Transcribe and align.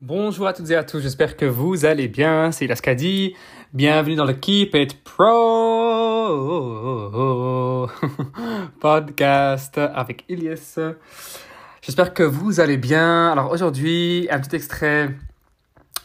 Bonjour 0.00 0.46
à 0.46 0.52
toutes 0.52 0.70
et 0.70 0.76
à 0.76 0.84
tous, 0.84 1.00
j'espère 1.00 1.36
que 1.36 1.44
vous 1.44 1.84
allez 1.84 2.06
bien. 2.06 2.52
C'est 2.52 2.66
Ilaskadi. 2.66 3.34
Bienvenue 3.72 4.14
dans 4.14 4.26
le 4.26 4.32
Keep 4.32 4.76
It 4.76 5.02
Pro 5.02 5.18
podcast 8.80 9.76
avec 9.76 10.24
Ilyes. 10.28 10.94
J'espère 11.82 12.14
que 12.14 12.22
vous 12.22 12.60
allez 12.60 12.76
bien. 12.76 13.32
Alors 13.32 13.50
aujourd'hui, 13.50 14.28
un 14.30 14.38
petit 14.38 14.54
extrait 14.54 15.16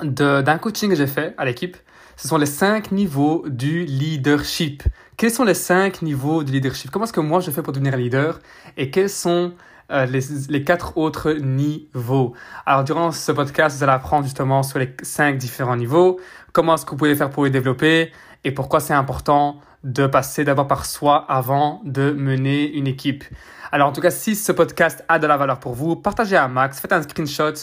d'un 0.01 0.57
coaching 0.57 0.89
que 0.89 0.95
j'ai 0.95 1.05
fait 1.05 1.35
à 1.37 1.45
l'équipe. 1.45 1.77
Ce 2.15 2.27
sont 2.27 2.39
les 2.39 2.47
cinq 2.47 2.91
niveaux 2.91 3.43
du 3.47 3.85
leadership. 3.85 4.81
Quels 5.17 5.29
sont 5.29 5.43
les 5.43 5.53
cinq 5.53 6.01
niveaux 6.01 6.43
du 6.43 6.51
leadership? 6.51 6.89
Comment 6.89 7.05
est-ce 7.05 7.13
que 7.13 7.19
moi 7.19 7.41
je 7.41 7.51
fais 7.51 7.61
pour 7.61 7.73
devenir 7.73 7.95
leader? 7.95 8.39
Et 8.75 8.89
quels 8.89 9.11
sont 9.11 9.53
euh, 9.91 10.05
les, 10.05 10.21
les, 10.49 10.63
quatre 10.63 10.97
autres 10.97 11.33
niveaux. 11.33 12.33
Alors, 12.65 12.83
durant 12.83 13.11
ce 13.11 13.31
podcast, 13.31 13.77
vous 13.77 13.83
allez 13.83 13.93
apprendre 13.93 14.23
justement 14.23 14.63
sur 14.63 14.79
les 14.79 14.95
cinq 15.01 15.37
différents 15.37 15.75
niveaux, 15.75 16.19
comment 16.51 16.75
est-ce 16.75 16.85
que 16.85 16.91
vous 16.91 16.97
pouvez 16.97 17.15
faire 17.15 17.29
pour 17.29 17.43
les 17.45 17.49
développer 17.49 18.11
et 18.43 18.51
pourquoi 18.51 18.79
c'est 18.79 18.93
important 18.93 19.59
de 19.83 20.07
passer 20.07 20.45
d'abord 20.45 20.67
par 20.67 20.85
soi 20.85 21.25
avant 21.29 21.81
de 21.83 22.11
mener 22.11 22.71
une 22.71 22.87
équipe. 22.87 23.23
Alors, 23.71 23.89
en 23.89 23.91
tout 23.91 24.01
cas, 24.01 24.11
si 24.11 24.35
ce 24.35 24.51
podcast 24.51 25.03
a 25.07 25.19
de 25.19 25.27
la 25.27 25.35
valeur 25.35 25.59
pour 25.59 25.73
vous, 25.73 25.95
partagez 25.95 26.37
un 26.37 26.47
max, 26.47 26.79
faites 26.79 26.93
un 26.93 27.01
screenshot 27.01 27.53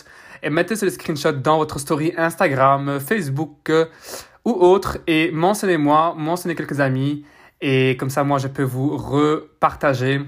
et 0.43 0.51
mettez 0.51 0.77
ce 0.77 0.89
screenshot 0.91 1.33
dans 1.33 1.59
votre 1.59 1.79
story 1.79 2.13
Instagram, 2.17 3.01
Facebook 3.01 3.71
euh, 3.71 3.87
ou 4.45 4.51
autre 4.51 4.99
et 5.07 5.31
mentionnez-moi, 5.33 6.15
mentionnez 6.17 6.55
quelques 6.55 6.81
amis 6.81 7.25
et 7.61 7.97
comme 7.99 8.11
ça, 8.11 8.25
moi, 8.25 8.39
je 8.39 8.49
peux 8.49 8.63
vous 8.63 8.97
repartager 8.97 10.21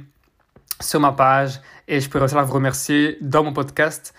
sur 0.81 1.01
ma 1.01 1.13
page 1.13 1.61
et 1.93 2.01
je 2.01 2.09
peux 2.09 2.19
réussir 2.19 2.39
à 2.39 2.43
vous 2.43 2.55
remercier 2.55 3.19
dans 3.21 3.45
mon 3.45 3.53
podcast. 3.53 4.15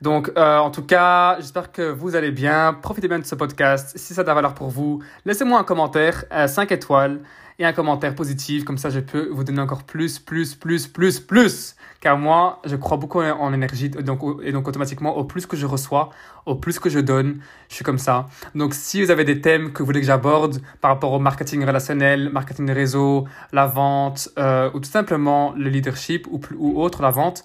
Donc, 0.00 0.32
euh, 0.38 0.56
en 0.56 0.70
tout 0.70 0.82
cas, 0.82 1.36
j'espère 1.38 1.70
que 1.72 1.82
vous 1.82 2.16
allez 2.16 2.30
bien. 2.30 2.72
Profitez 2.72 3.06
bien 3.06 3.18
de 3.18 3.26
ce 3.26 3.34
podcast. 3.34 3.92
Si 3.98 4.14
ça 4.14 4.22
a 4.22 4.24
de 4.24 4.28
la 4.28 4.34
valeur 4.34 4.54
pour 4.54 4.70
vous, 4.70 5.02
laissez-moi 5.26 5.58
un 5.58 5.64
commentaire, 5.64 6.24
5 6.30 6.72
euh, 6.72 6.74
étoiles 6.74 7.20
et 7.58 7.64
un 7.64 7.72
commentaire 7.72 8.14
positif. 8.14 8.64
Comme 8.64 8.78
ça, 8.78 8.90
je 8.90 9.00
peux 9.00 9.28
vous 9.30 9.44
donner 9.44 9.60
encore 9.60 9.82
plus, 9.82 10.18
plus, 10.18 10.54
plus, 10.54 10.86
plus, 10.86 11.18
plus. 11.18 11.74
Car 12.00 12.16
moi, 12.16 12.60
je 12.64 12.76
crois 12.76 12.96
beaucoup 12.96 13.20
en 13.20 13.52
énergie. 13.52 13.90
Donc, 13.90 14.22
et 14.42 14.52
donc, 14.52 14.68
automatiquement, 14.68 15.16
au 15.16 15.24
plus 15.24 15.46
que 15.46 15.56
je 15.56 15.66
reçois, 15.66 16.10
au 16.46 16.54
plus 16.54 16.78
que 16.78 16.88
je 16.88 17.00
donne, 17.00 17.40
je 17.68 17.74
suis 17.74 17.84
comme 17.84 17.98
ça. 17.98 18.28
Donc, 18.54 18.74
si 18.74 19.02
vous 19.02 19.10
avez 19.10 19.24
des 19.24 19.40
thèmes 19.40 19.72
que 19.72 19.80
vous 19.80 19.86
voulez 19.86 20.00
que 20.00 20.06
j'aborde 20.06 20.62
par 20.80 20.92
rapport 20.92 21.12
au 21.12 21.18
marketing 21.18 21.64
relationnel, 21.64 22.30
marketing 22.30 22.66
de 22.66 22.72
réseau, 22.72 23.26
la 23.52 23.66
vente, 23.66 24.28
euh, 24.38 24.70
ou 24.74 24.80
tout 24.80 24.90
simplement 24.90 25.52
le 25.56 25.68
leadership 25.68 26.28
ou, 26.30 26.40
ou 26.56 26.80
autre, 26.80 27.02
la 27.02 27.10
vente, 27.10 27.44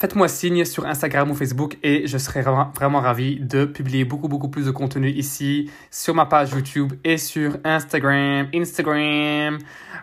faites-moi 0.00 0.28
signe 0.28 0.64
sur 0.64 0.86
Instagram 0.86 1.30
ou 1.30 1.34
Facebook 1.34 1.76
et 1.82 2.06
je 2.06 2.16
serai 2.16 2.40
vraiment 2.40 3.00
ravi 3.00 3.38
de 3.38 3.66
publier 3.66 4.06
beaucoup, 4.06 4.28
beaucoup 4.28 4.48
plus 4.48 4.64
de 4.64 4.70
contenu 4.70 5.10
ici, 5.10 5.70
sur 5.90 6.14
ma 6.14 6.24
page 6.24 6.52
YouTube 6.52 6.94
et 7.04 7.18
sur 7.18 7.58
Instagram. 7.64 8.48
Instagram. 8.54 9.58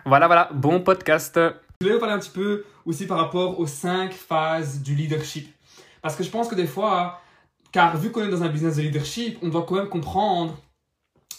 Voilà, 0.06 0.28
voilà, 0.28 0.50
bon 0.54 0.80
podcast. 0.80 1.34
Je 1.80 1.84
voulais 1.84 1.94
vous 1.94 2.00
parler 2.00 2.14
un 2.14 2.20
petit 2.20 2.30
peu 2.30 2.64
aussi 2.86 3.06
par 3.06 3.18
rapport 3.18 3.58
aux 3.58 3.66
cinq 3.66 4.12
phases 4.12 4.80
du 4.82 4.94
leadership. 4.94 5.52
Parce 6.00 6.14
que 6.14 6.22
je 6.22 6.30
pense 6.30 6.46
que 6.46 6.54
des 6.54 6.68
fois, 6.68 7.20
car 7.72 7.96
vu 7.96 8.12
qu'on 8.12 8.22
est 8.22 8.30
dans 8.30 8.44
un 8.44 8.48
business 8.50 8.76
de 8.76 8.82
leadership, 8.82 9.38
on 9.42 9.48
doit 9.48 9.66
quand 9.68 9.74
même 9.74 9.88
comprendre 9.88 10.56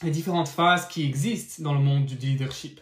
les 0.04 0.12
différentes 0.12 0.50
phases 0.50 0.86
qui 0.90 1.06
existent 1.06 1.64
dans 1.64 1.74
le 1.74 1.80
monde 1.80 2.06
du 2.06 2.16
leadership. 2.16 2.82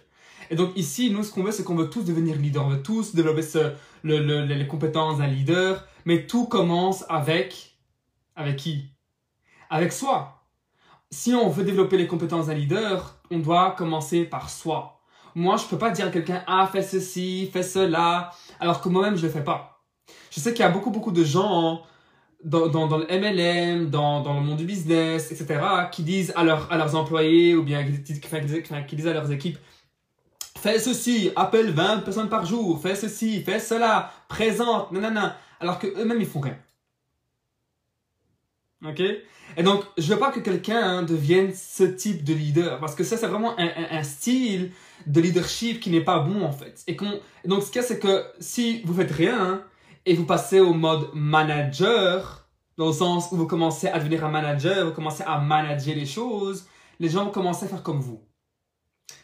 Et 0.50 0.56
donc 0.56 0.72
ici, 0.76 1.10
nous, 1.12 1.24
ce 1.24 1.32
qu'on 1.32 1.44
veut, 1.44 1.52
c'est 1.52 1.64
qu'on 1.64 1.76
veut 1.76 1.90
tous 1.90 2.04
devenir 2.04 2.36
leader. 2.38 2.66
On 2.66 2.70
veut 2.70 2.84
tous 2.84 3.16
développer 3.16 3.42
ce, 3.42 3.74
le, 4.04 4.20
le, 4.20 4.46
les 4.46 4.68
compétences 4.68 5.18
d'un 5.18 5.28
leader. 5.28 5.86
Mais 6.06 6.26
tout 6.26 6.46
commence 6.46 7.06
avec... 7.10 7.78
Avec 8.36 8.58
qui? 8.58 8.86
Avec 9.70 9.92
soi. 9.92 10.44
Si 11.10 11.34
on 11.34 11.50
veut 11.50 11.64
développer 11.64 11.98
les 11.98 12.08
compétences 12.08 12.48
d'un 12.48 12.54
leader, 12.54 13.16
on 13.32 13.40
doit 13.40 13.72
commencer 13.72 14.26
par 14.26 14.50
soi. 14.50 15.02
Moi, 15.36 15.58
je 15.58 15.66
peux 15.66 15.78
pas 15.78 15.92
dire 15.92 16.08
à 16.08 16.10
quelqu'un, 16.10 16.44
ah, 16.48 16.68
fais 16.72 16.82
ceci, 16.82 17.50
fais 17.52 17.64
cela, 17.64 18.32
alors 18.60 18.82
que 18.82 18.90
moi-même, 18.90 19.16
je 19.16 19.24
le 19.24 19.32
fais 19.32 19.44
pas. 19.44 19.84
Je 20.32 20.40
sais 20.40 20.52
qu'il 20.52 20.62
y 20.62 20.68
a 20.68 20.72
beaucoup, 20.72 20.90
beaucoup 20.90 21.12
de 21.12 21.24
gens 21.24 21.84
dans, 22.44 22.68
dans, 22.68 22.88
dans, 22.88 22.98
le 22.98 23.06
MLM, 23.06 23.90
dans, 23.90 24.22
dans 24.22 24.34
le 24.34 24.42
monde 24.42 24.58
du 24.58 24.66
business, 24.66 25.32
etc., 25.32 25.60
qui 25.92 26.04
disent 26.04 26.34
à, 26.36 26.44
leur, 26.44 26.72
à 26.72 26.78
leurs 26.78 26.96
employés 26.96 27.56
ou 27.56 27.64
bien 27.64 27.84
qui 27.84 28.96
disent 28.96 29.08
à 29.08 29.14
leurs 29.14 29.32
équipes, 29.32 29.58
fais 30.68 30.80
ceci, 30.80 31.32
appelle 31.38 31.72
20 31.72 32.00
personnes 32.00 32.28
par 32.28 32.46
jour, 32.46 32.82
fais 32.82 32.96
ceci, 32.96 33.42
fais 33.42 33.60
cela, 33.60 34.12
présente, 34.28 34.92
nanana, 34.92 35.38
alors 35.62 35.80
que 35.80 35.88
eux-mêmes 35.88 36.20
ils 36.20 36.28
font 36.28 36.42
rien. 36.42 36.58
Ok? 38.86 39.02
Et 39.56 39.64
donc, 39.64 39.86
je 39.98 40.14
veux 40.14 40.20
pas 40.20 40.30
que 40.30 40.42
quelqu'un 40.42 40.82
hein, 40.82 41.04
devienne 41.04 41.54
ce 41.54 41.84
type 41.86 42.24
de 42.26 42.34
leader, 42.34 42.80
parce 42.80 42.96
que 42.96 43.06
ça, 43.06 43.16
c'est 43.16 43.28
vraiment 43.28 43.56
un, 43.58 44.04
style 44.04 44.72
de 45.06 45.22
leadership 45.22 45.80
qui 45.80 45.90
n'est 45.90 46.04
pas 46.04 46.20
bon 46.20 46.44
en 46.44 46.52
fait. 46.52 46.84
Et 46.88 46.98
donc, 47.46 47.64
ce 47.64 47.68
qu'il 47.68 47.82
y 47.82 47.86
a, 47.86 47.88
c'est 47.88 48.00
que 48.00 48.26
si 48.42 48.82
vous 48.84 48.94
faites 48.94 49.12
rien 49.12 49.64
et 50.06 50.16
vous 50.16 50.26
passez 50.26 50.60
au 50.60 50.74
mode 50.74 51.10
manager, 51.14 52.46
dans 52.78 52.88
le 52.88 52.94
sens 52.94 53.30
où 53.32 53.38
vous 53.38 53.48
commencez 53.48 53.88
à 53.88 54.00
devenir 54.00 54.26
un 54.26 54.30
manager, 54.30 54.86
vous 54.86 54.94
commencez 54.94 55.24
à 55.26 55.40
manager 55.40 55.96
les 55.96 56.06
choses, 56.06 56.68
les 57.00 57.08
gens 57.08 57.24
vont 57.24 57.32
commencer 57.32 57.66
à 57.66 57.70
faire 57.70 57.84
comme 57.84 58.02
vous 58.02 58.27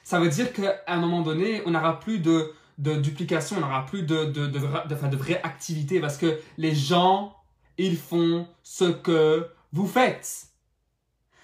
ça 0.04 0.20
veut 0.20 0.30
dire 0.30 0.54
qu'à 0.54 0.82
un 0.88 0.98
moment 0.98 1.22
donné, 1.22 1.62
on 1.66 1.72
n'aura 1.72 2.00
plus 2.00 2.20
de, 2.20 2.54
de 2.78 2.96
duplication, 2.96 3.58
on 3.58 3.62
n'aura 3.62 3.86
plus 3.86 4.04
de, 4.04 4.26
de, 4.26 4.48
de, 4.48 4.60
de, 4.60 5.08
de 5.08 5.18
vraie 5.18 5.42
activité 5.44 6.00
parce 6.00 6.18
que 6.18 6.40
les 6.58 6.76
gens, 6.76 7.36
ils 7.78 7.98
font 7.98 8.48
ce 8.64 8.86
que 8.86 9.48
vous 9.72 9.88
faites. 9.88 10.48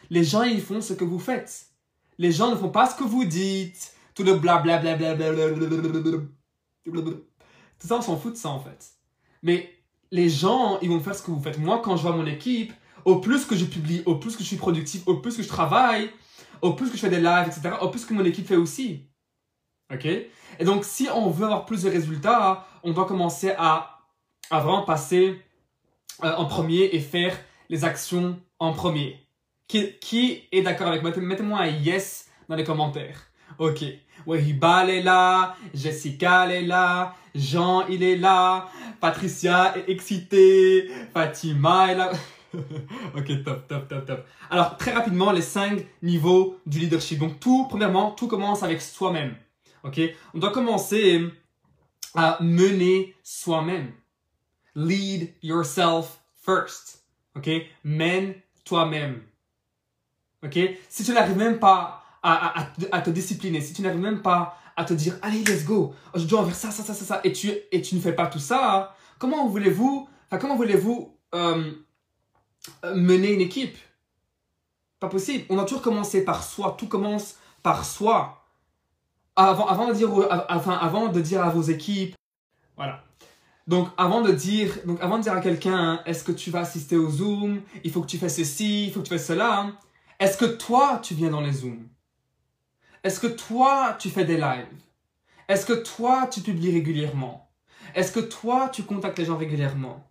Les 0.09 0.23
gens, 0.23 0.43
ils 0.43 0.61
font 0.61 0.81
ce 0.81 0.93
que 0.93 1.03
vous 1.03 1.19
faites. 1.19 1.67
Les 2.17 2.31
gens 2.31 2.51
ne 2.51 2.55
font 2.55 2.69
pas 2.69 2.89
ce 2.89 2.95
que 2.95 3.03
vous 3.03 3.25
dites. 3.25 3.93
Tout 4.13 4.23
le 4.23 4.35
blablabla. 4.35 5.15
Tout 7.79 7.87
ça, 7.87 7.97
on 7.97 8.01
s'en 8.01 8.17
fout 8.17 8.33
de 8.33 8.37
ça 8.37 8.49
en 8.49 8.59
fait. 8.59 8.91
Mais 9.41 9.73
les 10.11 10.29
gens, 10.29 10.79
ils 10.81 10.89
vont 10.89 10.99
faire 10.99 11.15
ce 11.15 11.23
que 11.23 11.31
vous 11.31 11.41
faites. 11.41 11.57
Moi, 11.57 11.81
quand 11.83 11.95
je 11.95 12.01
vois 12.01 12.15
mon 12.15 12.25
équipe, 12.25 12.73
au 13.05 13.19
plus 13.19 13.45
que 13.45 13.55
je 13.55 13.65
publie, 13.65 14.03
au 14.05 14.15
plus 14.15 14.35
que 14.35 14.43
je 14.43 14.47
suis 14.47 14.57
productif, 14.57 15.03
au 15.07 15.17
plus 15.17 15.37
que 15.37 15.43
je 15.43 15.47
travaille, 15.47 16.11
au 16.61 16.73
plus 16.73 16.89
que 16.89 16.95
je 16.95 17.01
fais 17.01 17.09
des 17.09 17.21
lives, 17.21 17.47
etc., 17.47 17.75
au 17.81 17.89
plus 17.89 18.05
que 18.05 18.13
mon 18.13 18.25
équipe 18.25 18.47
fait 18.47 18.55
aussi. 18.55 19.07
OK? 19.93 20.05
Et 20.05 20.65
donc, 20.65 20.85
si 20.85 21.07
on 21.13 21.29
veut 21.29 21.45
avoir 21.45 21.65
plus 21.65 21.83
de 21.83 21.89
résultats, 21.89 22.67
on 22.83 22.91
doit 22.91 23.05
commencer 23.05 23.53
à, 23.57 23.99
à 24.49 24.59
vraiment 24.59 24.83
passer 24.83 25.41
euh, 26.23 26.35
en 26.35 26.45
premier 26.45 26.89
et 26.93 26.99
faire 26.99 27.37
les 27.69 27.85
actions 27.85 28.39
en 28.59 28.73
premier. 28.73 29.25
Qui, 29.67 29.93
qui 29.99 30.43
est 30.51 30.61
d'accord 30.61 30.87
avec 30.87 31.01
moi? 31.01 31.11
Mettez-moi 31.15 31.59
un 31.59 31.67
yes 31.67 32.29
dans 32.47 32.55
les 32.55 32.63
commentaires. 32.63 33.27
Ok. 33.57 33.83
Wehibal 34.25 34.89
est 34.89 35.01
là, 35.01 35.55
Jessica 35.73 36.47
est 36.47 36.61
là, 36.61 37.15
Jean 37.33 37.87
il 37.87 38.03
est 38.03 38.17
là, 38.17 38.67
Patricia 38.99 39.75
est 39.77 39.89
excitée, 39.89 40.89
Fatima 41.13 41.91
est 41.91 41.95
là. 41.95 42.11
ok, 43.15 43.43
top, 43.43 43.67
top, 43.67 43.87
top, 43.87 44.05
top. 44.05 44.25
Alors, 44.49 44.77
très 44.77 44.91
rapidement, 44.91 45.31
les 45.31 45.41
cinq 45.41 45.85
niveaux 46.01 46.59
du 46.65 46.79
leadership. 46.79 47.19
Donc, 47.19 47.39
tout, 47.39 47.67
premièrement, 47.69 48.11
tout 48.11 48.27
commence 48.27 48.63
avec 48.63 48.81
soi-même. 48.81 49.35
Ok? 49.83 49.99
On 50.33 50.39
doit 50.39 50.51
commencer 50.51 51.23
à 52.15 52.37
mener 52.41 53.15
soi-même. 53.23 53.91
Lead 54.75 55.33
yourself 55.43 56.19
first. 56.43 57.03
Ok? 57.35 57.49
Mène 57.83 58.35
toi-même. 58.65 59.21
Ok? 60.43 60.57
Si 60.89 61.03
tu 61.03 61.11
n'arrives 61.11 61.37
même 61.37 61.59
pas 61.59 62.03
à, 62.23 62.67
à, 62.91 63.01
te 63.01 63.09
discipliner, 63.09 63.61
si 63.61 63.73
tu 63.73 63.81
n'arrives 63.81 64.01
même 64.01 64.21
pas 64.21 64.57
à 64.75 64.85
te 64.85 64.93
dire, 64.93 65.17
allez, 65.21 65.43
let's 65.43 65.65
go, 65.65 65.93
je 66.15 66.25
dois 66.25 66.45
faire 66.45 66.55
ça, 66.55 66.71
ça, 66.71 66.83
ça, 66.83 66.93
ça, 66.93 67.05
ça, 67.05 67.21
et 67.23 67.33
tu, 67.33 67.51
et 67.71 67.81
tu 67.81 67.95
ne 67.95 68.01
fais 68.01 68.13
pas 68.13 68.27
tout 68.27 68.39
ça, 68.39 68.95
comment 69.17 69.47
voulez-vous, 69.47 70.07
enfin, 70.27 70.37
comment 70.37 70.55
voulez-vous 70.55 71.15
euh, 71.35 71.71
mener 72.83 73.33
une 73.33 73.41
équipe. 73.41 73.77
Pas 74.99 75.09
possible. 75.09 75.45
On 75.49 75.57
a 75.57 75.63
toujours 75.63 75.81
commencé 75.81 76.23
par 76.25 76.43
soi. 76.43 76.75
Tout 76.77 76.87
commence 76.87 77.37
par 77.63 77.85
soi. 77.85 78.43
Avant, 79.35 79.87
de, 79.87 79.93
dire, 79.93 80.09
avant 80.49 81.07
de 81.07 81.21
dire 81.21 81.41
à 81.41 81.49
vos 81.49 81.61
équipes, 81.61 82.15
voilà. 82.75 83.03
Donc 83.67 83.87
avant 83.97 84.21
de 84.21 84.31
dire, 84.31 84.79
donc 84.85 84.99
avant 84.99 85.17
de 85.17 85.23
dire 85.23 85.33
à 85.33 85.41
quelqu'un, 85.41 86.01
est-ce 86.05 86.23
que 86.23 86.31
tu 86.31 86.49
vas 86.49 86.61
assister 86.61 86.97
au 86.97 87.09
Zoom? 87.09 87.61
Il 87.83 87.91
faut 87.91 88.01
que 88.01 88.07
tu 88.07 88.17
fasses 88.17 88.35
ceci, 88.35 88.87
il 88.87 88.91
faut 88.91 88.99
que 89.01 89.05
tu 89.05 89.13
fasses 89.13 89.27
cela. 89.27 89.71
Est-ce 90.19 90.37
que 90.37 90.45
toi, 90.45 90.99
tu 91.01 91.13
viens 91.13 91.29
dans 91.29 91.39
les 91.39 91.53
Zooms? 91.53 91.87
Est-ce 93.03 93.19
que 93.19 93.27
toi, 93.27 93.95
tu 93.99 94.09
fais 94.09 94.25
des 94.25 94.37
lives? 94.37 94.67
Est-ce 95.47 95.65
que 95.65 95.73
toi, 95.73 96.27
tu 96.31 96.41
publies 96.41 96.71
régulièrement? 96.71 97.49
Est-ce 97.95 98.11
que 98.11 98.19
toi, 98.19 98.69
tu 98.69 98.83
contactes 98.83 99.19
les 99.19 99.25
gens 99.25 99.37
régulièrement? 99.37 100.03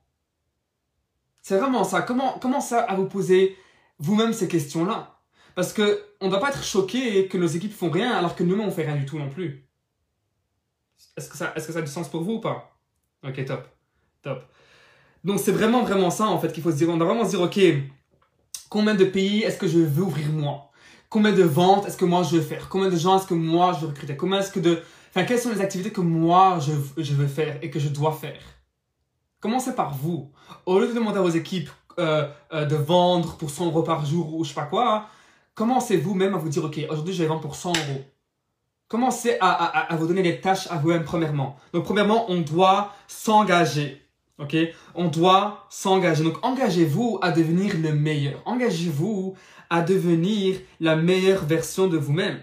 C'est 1.49 1.57
vraiment 1.57 1.83
ça. 1.83 2.03
Comment, 2.03 2.39
comment 2.39 2.61
ça 2.61 2.81
à 2.81 2.95
vous 2.95 3.07
poser 3.07 3.57
vous-même 3.99 4.35
ces 4.35 4.49
questions-là? 4.49 5.19
Parce 5.55 5.73
que 5.73 6.05
on 6.21 6.27
ne 6.27 6.31
doit 6.31 6.41
pas 6.41 6.51
être 6.51 6.63
choqué 6.63 7.27
que 7.27 7.39
nos 7.39 7.47
équipes 7.47 7.73
font 7.73 7.89
rien 7.89 8.13
alors 8.13 8.37
que 8.37 8.43
nous-mêmes 8.43 8.69
on 8.69 8.71
fait 8.71 8.85
rien 8.85 8.97
du 8.97 9.07
tout 9.07 9.19
non 9.19 9.31
plus. 9.31 9.67
Est-ce 11.17 11.31
que 11.31 11.39
ça, 11.39 11.55
est-ce 11.57 11.67
que 11.67 11.73
ça 11.73 11.79
a 11.79 11.83
du 11.83 11.91
sens 11.91 12.11
pour 12.11 12.23
vous 12.23 12.35
ou 12.35 12.41
pas? 12.41 12.79
Ok, 13.27 13.43
top, 13.47 13.67
top. 14.21 14.43
Donc 15.25 15.41
c'est 15.41 15.53
vraiment 15.53 15.85
vraiment 15.85 16.11
ça 16.11 16.27
en 16.27 16.39
fait 16.39 16.53
qu'il 16.53 16.63
faut 16.63 16.71
se 16.71 16.77
dire. 16.77 16.91
On 16.91 16.99
doit 16.99 17.07
vraiment 17.07 17.25
se 17.25 17.31
dire 17.31 17.41
ok, 17.41 17.59
Combien 18.69 18.95
de 18.95 19.07
pays 19.07 19.43
est-ce 19.45 19.57
que 19.57 19.67
je 19.67 19.79
veux 19.79 20.03
ouvrir 20.03 20.29
moi? 20.29 20.71
Combien 21.09 21.33
de 21.33 21.45
ventes 21.45 21.87
est-ce 21.87 21.97
que 21.97 22.05
moi 22.05 22.25
je 22.25 22.37
veux 22.37 22.43
faire? 22.43 22.69
Combien 22.69 22.91
de 22.91 22.97
gens 22.97 23.17
est-ce 23.17 23.27
que 23.27 23.33
moi 23.33 23.73
je 23.73 23.87
veux 23.87 23.87
recruter? 23.87 24.19
Combien 24.19 24.41
est-ce 24.41 24.53
que 24.53 24.61
de... 24.61 24.83
Enfin, 25.09 25.25
quelles 25.25 25.39
sont 25.39 25.51
les 25.51 25.63
activités 25.63 25.93
que 25.93 26.03
moi 26.03 26.59
je, 26.61 27.03
je 27.03 27.15
veux 27.15 27.27
faire 27.27 27.59
et 27.63 27.71
que 27.71 27.79
je 27.79 27.89
dois 27.89 28.13
faire? 28.13 28.43
Commencez 29.41 29.75
par 29.75 29.95
vous. 29.95 30.31
Au 30.67 30.81
lieu 30.81 30.89
de 30.89 30.93
demander 30.93 31.19
à 31.19 31.23
vos 31.23 31.29
équipes 31.29 31.71
euh, 31.99 32.29
euh, 32.53 32.65
de 32.65 32.77
vendre 32.77 33.37
pour 33.37 33.51
100 33.51 33.67
euros 33.67 33.83
par 33.83 34.07
jour 34.07 34.35
ou 34.35 34.45
je 34.45 34.51
sais 34.51 34.55
pas 34.55 34.67
quoi, 34.67 35.09
commencez 35.55 35.97
vous-même 35.97 36.35
à 36.35 36.39
vous 36.39 36.49
dire, 36.49 36.65
OK, 36.65 36.79
aujourd'hui 36.89 37.13
je 37.13 37.23
vais 37.23 37.29
vendre 37.29 37.41
pour 37.41 37.57
100 37.57 37.71
euros. 37.71 38.05
Commencez 38.89 39.37
à, 39.41 39.95
vous 39.97 40.07
donner 40.07 40.23
des 40.23 40.41
tâches 40.41 40.67
à 40.71 40.77
vous-même 40.77 41.05
premièrement. 41.05 41.57
Donc 41.75 41.85
premièrement, 41.85 42.31
on 42.31 42.41
doit 42.41 42.95
s'engager. 43.07 44.03
OK? 44.39 44.57
On 44.95 45.09
doit 45.09 45.67
s'engager. 45.69 46.25
Donc 46.25 46.43
engagez-vous 46.43 47.19
à 47.21 47.33
devenir 47.33 47.77
le 47.77 47.93
meilleur. 47.93 48.41
Engagez-vous 48.47 49.37
à 49.69 49.83
devenir 49.83 50.57
la 50.81 50.97
meilleure 50.97 51.45
version 51.45 51.87
de 51.87 51.99
vous-même. 51.99 52.41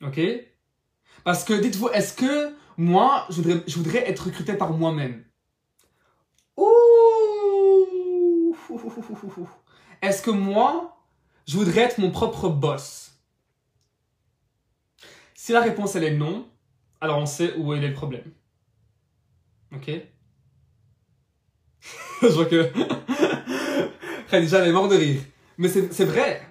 OK? 0.00 0.20
Parce 1.24 1.44
que 1.44 1.52
dites-vous, 1.52 1.88
est-ce 1.88 2.14
que 2.14 2.54
moi, 2.78 3.26
je 3.28 3.74
voudrais 3.76 4.08
être 4.08 4.26
recruté 4.26 4.54
par 4.54 4.72
moi-même? 4.72 5.25
Ouh 6.56 8.56
Est-ce 10.02 10.22
que 10.22 10.30
moi, 10.30 10.96
je 11.46 11.56
voudrais 11.56 11.82
être 11.82 11.98
mon 11.98 12.10
propre 12.10 12.48
boss? 12.48 13.12
Si 15.34 15.52
la 15.52 15.60
réponse 15.60 15.94
elle 15.94 16.04
est 16.04 16.16
non, 16.16 16.48
alors 17.00 17.18
on 17.18 17.26
sait 17.26 17.54
où 17.56 17.74
est 17.74 17.80
le 17.80 17.92
problème. 17.92 18.32
Ok? 19.72 19.90
Je 22.22 22.28
vois 22.28 22.46
que 22.46 22.72
elle 24.32 24.44
est 24.44 24.72
morte 24.72 24.90
de 24.90 24.96
rire. 24.96 25.20
Mais 25.58 25.68
c'est 25.68 26.04
vrai. 26.04 26.42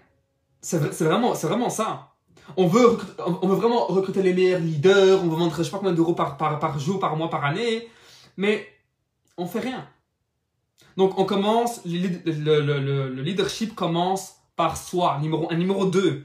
C'est 0.61 0.77
vraiment, 0.77 1.69
ça. 1.69 2.11
On 2.57 2.67
veut, 2.67 2.97
on 3.19 3.47
veut 3.47 3.55
vraiment 3.55 3.85
recruter 3.87 4.21
les 4.21 4.33
meilleurs 4.33 4.59
leaders, 4.59 5.23
on 5.23 5.27
veut 5.27 5.35
vendre 5.35 5.55
je 5.57 5.63
sais 5.63 5.71
pas 5.71 5.77
combien 5.77 5.93
d'euros 5.93 6.13
par, 6.13 6.37
par, 6.37 6.59
par 6.59 6.79
jour, 6.79 6.99
par 6.99 7.17
mois, 7.17 7.29
par 7.29 7.43
année, 7.43 7.89
mais 8.37 8.67
on 9.37 9.45
fait 9.45 9.59
rien. 9.59 9.87
Donc 10.97 11.19
on 11.19 11.25
commence, 11.25 11.81
le, 11.85 12.61
le, 12.61 13.09
le, 13.09 13.21
leadership 13.21 13.75
commence 13.75 14.35
par 14.55 14.77
soi, 14.77 15.19
numéro 15.21 15.51
un. 15.51 15.55
Numéro 15.55 15.85
2, 15.85 16.23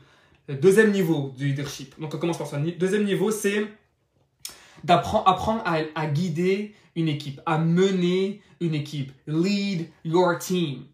le 0.48 0.54
deuxième 0.54 0.92
niveau 0.92 1.34
du 1.36 1.48
leadership. 1.48 1.98
Donc 2.00 2.14
on 2.14 2.18
commence 2.18 2.38
par 2.38 2.46
soi. 2.46 2.58
Deuxième 2.78 3.04
niveau, 3.04 3.30
c'est 3.30 3.66
d'apprendre 4.84 5.28
apprendre 5.28 5.62
à, 5.64 5.80
à, 5.94 6.06
guider 6.06 6.74
une 6.94 7.08
équipe, 7.08 7.40
à 7.46 7.58
mener 7.58 8.40
une 8.60 8.74
équipe. 8.74 9.12
Lead 9.26 9.88
your 10.04 10.38
team. 10.38 10.84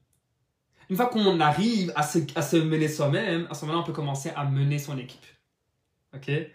Une 0.89 0.97
fois 0.97 1.07
qu'on 1.07 1.41
arrive 1.41 1.93
à 1.97 2.03
se, 2.03 2.19
à 2.35 2.43
se 2.43 2.57
mener 2.57 2.89
soi-même, 2.89 3.47
à 3.51 3.55
ce 3.55 3.65
moment-là, 3.65 3.83
on 3.83 3.87
peut 3.87 3.93
commencer 3.93 4.31
à 4.37 4.45
mener 4.45 4.79
son 4.79 4.97
équipe. 4.99 5.27
OK? 6.15 6.29
Et, 6.29 6.51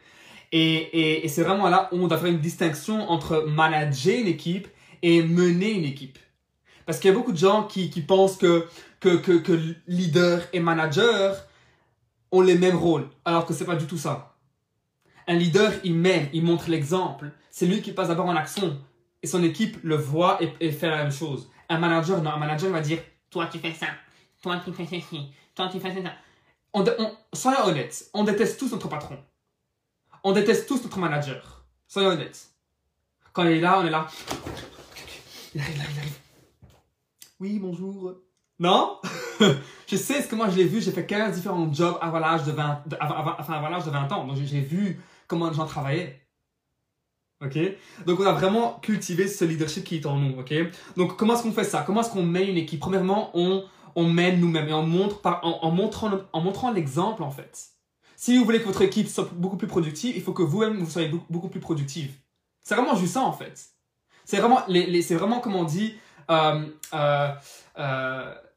et, 0.54 1.25
et 1.25 1.27
c'est 1.27 1.44
vraiment 1.44 1.69
là 1.69 1.89
où 1.92 1.97
on 1.97 2.07
doit 2.07 2.18
faire 2.18 2.30
une 2.30 2.39
distinction 2.39 3.09
entre 3.09 3.45
manager 3.47 4.19
une 4.19 4.27
équipe 4.27 4.68
et 5.01 5.21
mener 5.21 5.71
une 5.71 5.86
équipe. 5.86 6.18
Parce 6.86 7.00
qu'il 7.00 7.10
y 7.10 7.13
a 7.13 7.18
beaucoup 7.18 7.31
de 7.31 7.38
gens 7.38 7.63
qui, 7.63 7.89
qui 7.89 8.01
pensent 8.01 8.38
que, 8.38 8.68
que, 9.00 9.18
que, 9.18 9.33
que 9.33 9.60
leader 9.88 10.42
et 10.54 10.60
manager 10.60 11.45
ont 12.31 12.42
les 12.42 12.57
mêmes 12.57 12.78
rôles, 12.78 13.07
alors 13.25 13.45
que 13.45 13.54
c'est 13.54 13.66
pas 13.66 13.75
du 13.75 13.86
tout 13.86 13.98
ça. 13.98 14.36
Un 15.28 15.36
leader, 15.36 15.72
il 15.83 15.95
mène, 15.95 16.30
il 16.33 16.44
montre 16.44 16.69
l'exemple. 16.69 17.31
C'est 17.50 17.66
lui 17.66 17.81
qui 17.81 17.92
passe 17.92 18.07
d'abord 18.07 18.25
en 18.25 18.36
action. 18.36 18.80
Et 19.24 19.28
son 19.28 19.44
équipe 19.44 19.78
le 19.83 19.95
voit 19.95 20.39
et, 20.42 20.72
fait 20.72 20.89
la 20.89 20.98
même 20.98 21.12
chose. 21.12 21.50
Un 21.69 21.78
manager, 21.78 22.22
non, 22.22 22.31
un 22.31 22.38
manager 22.38 22.72
va 22.72 22.81
dire, 22.81 23.00
toi 23.30 23.48
tu 23.48 23.60
fais 23.60 23.74
ça, 23.74 23.88
toi 24.42 24.60
tu 24.63 24.74
fais 24.74 24.86
ceci, 24.86 25.31
toi 25.56 25.69
tu 25.72 25.80
fais 25.80 25.94
ça. 25.94 26.12
On, 26.74 26.83
soyons 27.33 27.66
honnêtes, 27.66 28.10
on 28.13 28.24
déteste 28.24 28.60
tous 28.60 28.72
notre 28.72 28.88
patron. 28.88 29.18
On 30.24 30.31
déteste 30.31 30.68
tous 30.68 30.81
notre 30.83 31.00
manager. 31.00 31.63
Soyons 31.88 32.10
honnêtes. 32.10 32.48
Quand 33.33 33.44
il 33.44 33.51
est 33.51 33.62
là, 33.62 33.80
on 33.80 33.86
est 33.86 33.89
là. 33.89 34.07
Il 35.54 35.62
arrive, 35.62 35.75
il 35.75 35.81
arrive, 35.81 35.95
il 35.95 36.00
arrive. 36.00 36.31
Oui, 37.41 37.57
bonjour. 37.57 38.13
Non? 38.59 38.99
Je 39.88 39.95
sais, 39.95 40.21
ce 40.21 40.27
que 40.27 40.35
moi 40.35 40.47
je 40.47 40.57
l'ai 40.57 40.63
vu, 40.63 40.79
j'ai 40.79 40.91
fait 40.91 41.07
15 41.07 41.33
différents 41.33 41.73
jobs 41.73 41.97
avant 41.99 42.19
l'âge 42.19 42.43
de 42.43 42.51
20, 42.51 42.83
enfin, 43.01 43.55
avant 43.55 43.79
de 43.79 43.89
20 43.89 44.11
ans. 44.11 44.27
Donc 44.27 44.38
j'ai 44.38 44.61
vu 44.61 45.01
comment 45.27 45.49
les 45.49 45.55
gens 45.55 45.65
travaillaient. 45.65 46.21
Ok? 47.43 47.57
Donc 48.05 48.19
on 48.19 48.25
a 48.27 48.33
vraiment 48.33 48.77
cultivé 48.83 49.27
ce 49.27 49.43
leadership 49.43 49.83
qui 49.83 49.95
est 49.95 50.05
en 50.05 50.17
nous. 50.17 50.39
Ok? 50.39 50.53
Donc 50.95 51.17
comment 51.17 51.33
est-ce 51.33 51.41
qu'on 51.41 51.51
fait 51.51 51.63
ça? 51.63 51.81
Comment 51.81 52.01
est-ce 52.01 52.11
qu'on 52.11 52.21
mène 52.21 52.49
une 52.49 52.57
équipe? 52.57 52.79
Premièrement, 52.79 53.31
on, 53.33 53.65
on 53.95 54.07
mène 54.07 54.39
nous-mêmes 54.39 54.67
et 54.67 54.73
on 54.73 54.85
montre 54.85 55.19
en, 55.41 55.71
montrant, 55.71 56.11
en 56.31 56.41
montrant 56.41 56.71
l'exemple 56.71 57.23
en 57.23 57.31
fait. 57.31 57.69
Si 58.17 58.37
vous 58.37 58.45
voulez 58.45 58.59
que 58.59 58.67
votre 58.67 58.83
équipe 58.83 59.07
soit 59.07 59.27
beaucoup 59.33 59.57
plus 59.57 59.67
productive, 59.67 60.15
il 60.15 60.21
faut 60.21 60.33
que 60.33 60.44
vous-même 60.44 60.77
vous 60.77 60.91
soyez 60.91 61.11
beaucoup, 61.27 61.49
plus 61.49 61.59
productive. 61.59 62.13
C'est 62.61 62.75
vraiment 62.75 62.95
juste 62.95 63.15
ça 63.15 63.23
en 63.23 63.33
fait. 63.33 63.71
C'est 64.25 64.37
vraiment, 64.37 64.59
les, 64.67 65.01
c'est 65.01 65.15
vraiment 65.15 65.39
comme 65.39 65.55
on 65.55 65.63
dit, 65.63 65.95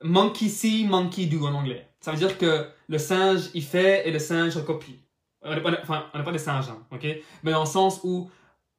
monkey 0.02 0.48
see, 0.48 0.84
monkey 0.84 1.26
do 1.26 1.46
en 1.46 1.54
anglais. 1.54 1.88
Ça 2.00 2.12
veut 2.12 2.18
dire 2.18 2.36
que 2.38 2.68
le 2.88 2.98
singe, 2.98 3.50
il 3.54 3.64
fait 3.64 4.08
et 4.08 4.12
le 4.12 4.18
singe 4.18 4.56
recopie. 4.56 5.00
On 5.42 5.54
n'est 5.54 5.60
pas, 5.60 6.32
des 6.32 6.38
singes, 6.38 6.68
hein, 6.68 6.82
ok? 6.90 7.06
Mais 7.42 7.52
dans 7.52 7.60
le 7.60 7.66
sens 7.66 8.00
où 8.02 8.30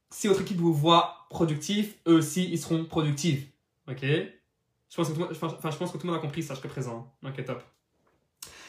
si 0.10 0.28
votre 0.28 0.42
équipe 0.42 0.58
vous 0.58 0.74
voit 0.74 1.28
productif, 1.30 1.96
eux 2.08 2.16
aussi, 2.16 2.50
ils 2.50 2.58
seront 2.58 2.86
productifs. 2.86 3.48
Ok? 3.90 4.02
Je 4.02 4.96
pense, 4.96 5.10
que 5.10 5.14
tout, 5.14 5.28
enfin, 5.30 5.72
je 5.72 5.78
pense 5.78 5.92
que 5.92 5.98
tout 5.98 6.08
le 6.08 6.14
monde 6.14 6.20
a 6.20 6.22
compris 6.22 6.42
ça 6.42 6.54
jusqu'à 6.54 6.70
présent. 6.70 7.14
Ok, 7.26 7.44
top. 7.44 7.62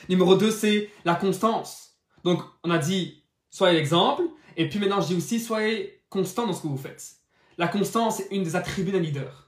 Numéro 0.08 0.34
2, 0.34 0.50
c'est 0.50 0.90
la 1.04 1.14
constance. 1.14 1.98
Donc, 2.24 2.42
on 2.64 2.70
a 2.70 2.78
dit, 2.78 3.22
soyez 3.50 3.74
l'exemple. 3.76 4.22
Et 4.56 4.68
puis 4.68 4.78
maintenant, 4.78 5.00
je 5.00 5.08
dis 5.08 5.14
aussi, 5.14 5.38
soyez 5.38 6.02
constant 6.08 6.46
dans 6.46 6.52
ce 6.52 6.62
que 6.62 6.66
vous 6.66 6.76
faites. 6.76 7.16
La 7.58 7.68
constance 7.68 8.20
est 8.20 8.28
une 8.30 8.42
des 8.42 8.56
attributs 8.56 8.92
d'un 8.92 9.00
leader. 9.00 9.45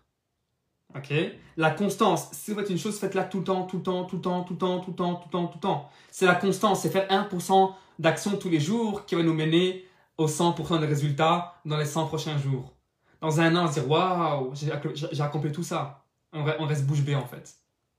Ok 0.96 1.12
La 1.56 1.70
constance, 1.70 2.28
si 2.32 2.50
vous 2.50 2.58
faites 2.58 2.70
une 2.70 2.78
chose, 2.78 2.98
faites-la 2.98 3.24
tout 3.24 3.38
le 3.38 3.44
temps, 3.44 3.64
tout 3.64 3.78
le 3.78 3.82
temps, 3.82 4.04
tout 4.04 4.16
le 4.16 4.22
temps, 4.22 4.42
tout 4.42 4.54
le 4.54 4.58
temps, 4.58 4.80
tout 4.80 4.90
le 4.90 4.96
temps, 4.96 5.14
tout 5.14 5.26
le 5.26 5.30
temps, 5.30 5.46
tout 5.46 5.58
le 5.58 5.60
temps. 5.60 5.90
C'est 6.10 6.26
la 6.26 6.34
constance, 6.34 6.82
c'est 6.82 6.90
faire 6.90 7.06
1% 7.08 7.72
d'action 7.98 8.36
tous 8.36 8.48
les 8.48 8.60
jours 8.60 9.04
qui 9.04 9.14
va 9.14 9.22
nous 9.22 9.34
mener 9.34 9.84
au 10.16 10.26
100% 10.26 10.80
de 10.80 10.86
résultats 10.86 11.54
dans 11.64 11.76
les 11.76 11.84
100 11.84 12.06
prochains 12.06 12.38
jours. 12.38 12.72
Dans 13.20 13.40
un 13.40 13.54
an, 13.56 13.64
on 13.64 13.68
se 13.68 13.80
dire 13.80 13.90
waouh, 13.90 14.52
j'ai 14.54 15.22
accompli 15.22 15.52
tout 15.52 15.62
ça. 15.62 16.04
On, 16.32 16.44
reste 16.66 16.86
bouche 16.86 17.00
bée 17.00 17.14
en 17.14 17.26
fait. 17.26 17.54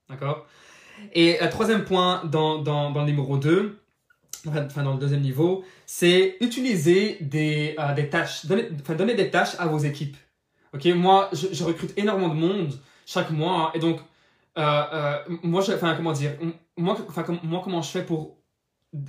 D'accord? 0.09 0.45
Et 1.13 1.37
troisième 1.49 1.85
point 1.85 2.23
dans, 2.25 2.59
dans, 2.59 2.91
dans 2.91 3.01
le 3.01 3.07
numéro 3.07 3.37
2, 3.37 3.79
enfin 4.47 4.83
dans 4.83 4.93
le 4.93 4.99
deuxième 4.99 5.21
niveau, 5.21 5.63
c'est 5.85 6.37
utiliser 6.41 7.17
des, 7.21 7.75
euh, 7.79 7.93
des 7.93 8.09
tâches, 8.09 8.45
enfin, 8.81 8.95
donner 8.95 9.15
des 9.15 9.29
tâches 9.29 9.55
à 9.59 9.67
vos 9.67 9.79
équipes. 9.79 10.17
Ok, 10.73 10.85
moi, 10.87 11.29
je, 11.33 11.63
recrute 11.63 11.97
énormément 11.97 12.33
de 12.33 12.39
monde 12.39 12.73
chaque 13.05 13.31
mois, 13.31 13.67
hein, 13.67 13.71
et 13.73 13.79
donc, 13.79 13.99
euh, 14.57 14.83
euh, 14.93 15.17
moi, 15.43 15.63
comment 15.97 16.11
dire, 16.11 16.31
moi, 16.77 16.95
comment 17.63 17.81
je 17.81 17.89
fais 17.89 18.03
pour, 18.03 18.37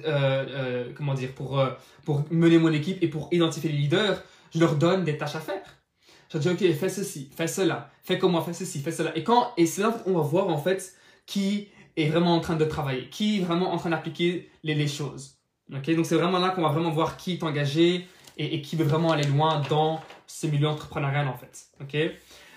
euh, 0.07 0.93
comment 0.97 1.14
dire, 1.14 1.33
pour, 1.35 1.62
pour 2.05 2.25
mener 2.31 2.59
mon 2.59 2.73
équipe 2.73 3.02
et 3.02 3.09
pour 3.09 3.29
identifier 3.31 3.71
les 3.71 3.76
leaders, 3.76 4.23
je 4.55 4.61
leur 4.61 4.76
donne 4.76 5.05
des 5.05 5.19
tâches 5.19 5.37
à 5.37 5.40
faire. 5.40 5.62
Je 6.33 6.38
leur 6.38 6.57
dis, 6.57 6.67
ok, 6.67 6.75
fais 6.75 6.88
ceci, 6.88 7.31
fais 7.37 7.47
cela, 7.47 7.90
fais 8.02 8.19
comme 8.19 8.33
moi, 8.33 8.43
fais 8.43 8.52
ceci, 8.55 8.81
fais 8.81 8.93
cela. 8.93 9.17
Et 9.17 9.25
quand, 9.25 9.52
et 9.57 9.67
c'est 9.67 9.83
là, 9.83 9.95
on 10.07 10.12
va 10.12 10.23
voir, 10.23 10.49
en 10.49 10.59
fait, 10.59 10.95
qui 11.26 11.69
est 11.97 12.09
vraiment 12.09 12.35
en 12.35 12.40
train 12.40 12.57
de 12.57 12.64
travailler, 12.64 13.09
qui 13.11 13.38
est 13.38 13.45
vraiment 13.45 13.73
en 13.73 13.76
train 13.76 13.90
d'appliquer 13.90 14.50
les, 14.62 14.75
les 14.75 14.88
choses. 14.88 15.37
Ok, 15.75 15.95
donc 15.95 16.07
c'est 16.07 16.17
vraiment 16.17 16.38
là 16.38 16.50
qu'on 16.50 16.62
va 16.62 16.71
vraiment 16.71 16.90
voir 16.90 17.17
qui 17.17 17.35
est 17.35 17.43
engagé, 17.43 18.09
et, 18.40 18.62
qui 18.62 18.76
veut 18.76 18.85
vraiment 18.85 19.12
aller 19.12 19.25
loin 19.25 19.62
dans 19.69 20.00
ce 20.31 20.47
milieu 20.47 20.69
entrepreneurial 20.69 21.27
en 21.29 21.37
fait. 21.37 21.69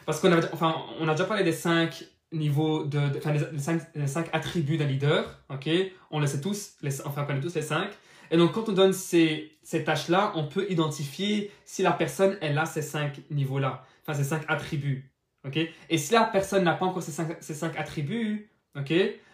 Parce 0.05 0.19
qu'on 0.19 0.31
a, 0.31 0.37
enfin, 0.53 0.75
on 0.99 1.07
a 1.07 1.11
déjà 1.11 1.25
parlé 1.25 1.43
des 1.43 1.53
cinq 1.53 2.05
niveaux 2.31 2.83
de, 2.83 2.99
enfin, 3.17 3.31
les, 3.31 3.59
cinq, 3.59 3.81
cinq, 4.05 4.29
attributs 4.33 4.77
d'un 4.77 4.85
leader. 4.85 5.39
On 6.11 6.19
le 6.19 6.27
sait 6.27 6.41
tous, 6.41 6.75
les, 6.81 7.01
enfin, 7.01 7.23
on 7.23 7.25
connaît 7.25 7.41
tous 7.41 7.55
les 7.55 7.61
cinq. 7.61 7.89
Et 8.31 8.37
donc, 8.37 8.53
quand 8.53 8.67
on 8.69 8.73
donne 8.73 8.93
ces, 8.93 9.51
ces 9.63 9.83
tâches-là, 9.83 10.31
on 10.35 10.47
peut 10.47 10.65
identifier 10.69 11.51
si 11.65 11.83
la 11.83 11.91
personne, 11.91 12.37
elle 12.41 12.57
a 12.57 12.65
ces 12.65 12.81
cinq 12.81 13.21
niveaux-là, 13.29 13.85
enfin, 14.01 14.17
ces 14.17 14.23
cinq 14.23 14.43
attributs. 14.47 15.11
Et 15.89 15.97
si 15.97 16.13
la 16.13 16.23
personne 16.23 16.63
n'a 16.63 16.73
pas 16.73 16.85
encore 16.85 17.03
ces 17.03 17.11
cinq, 17.11 17.37
ces 17.41 17.53
cinq 17.53 17.77
attributs, 17.77 18.49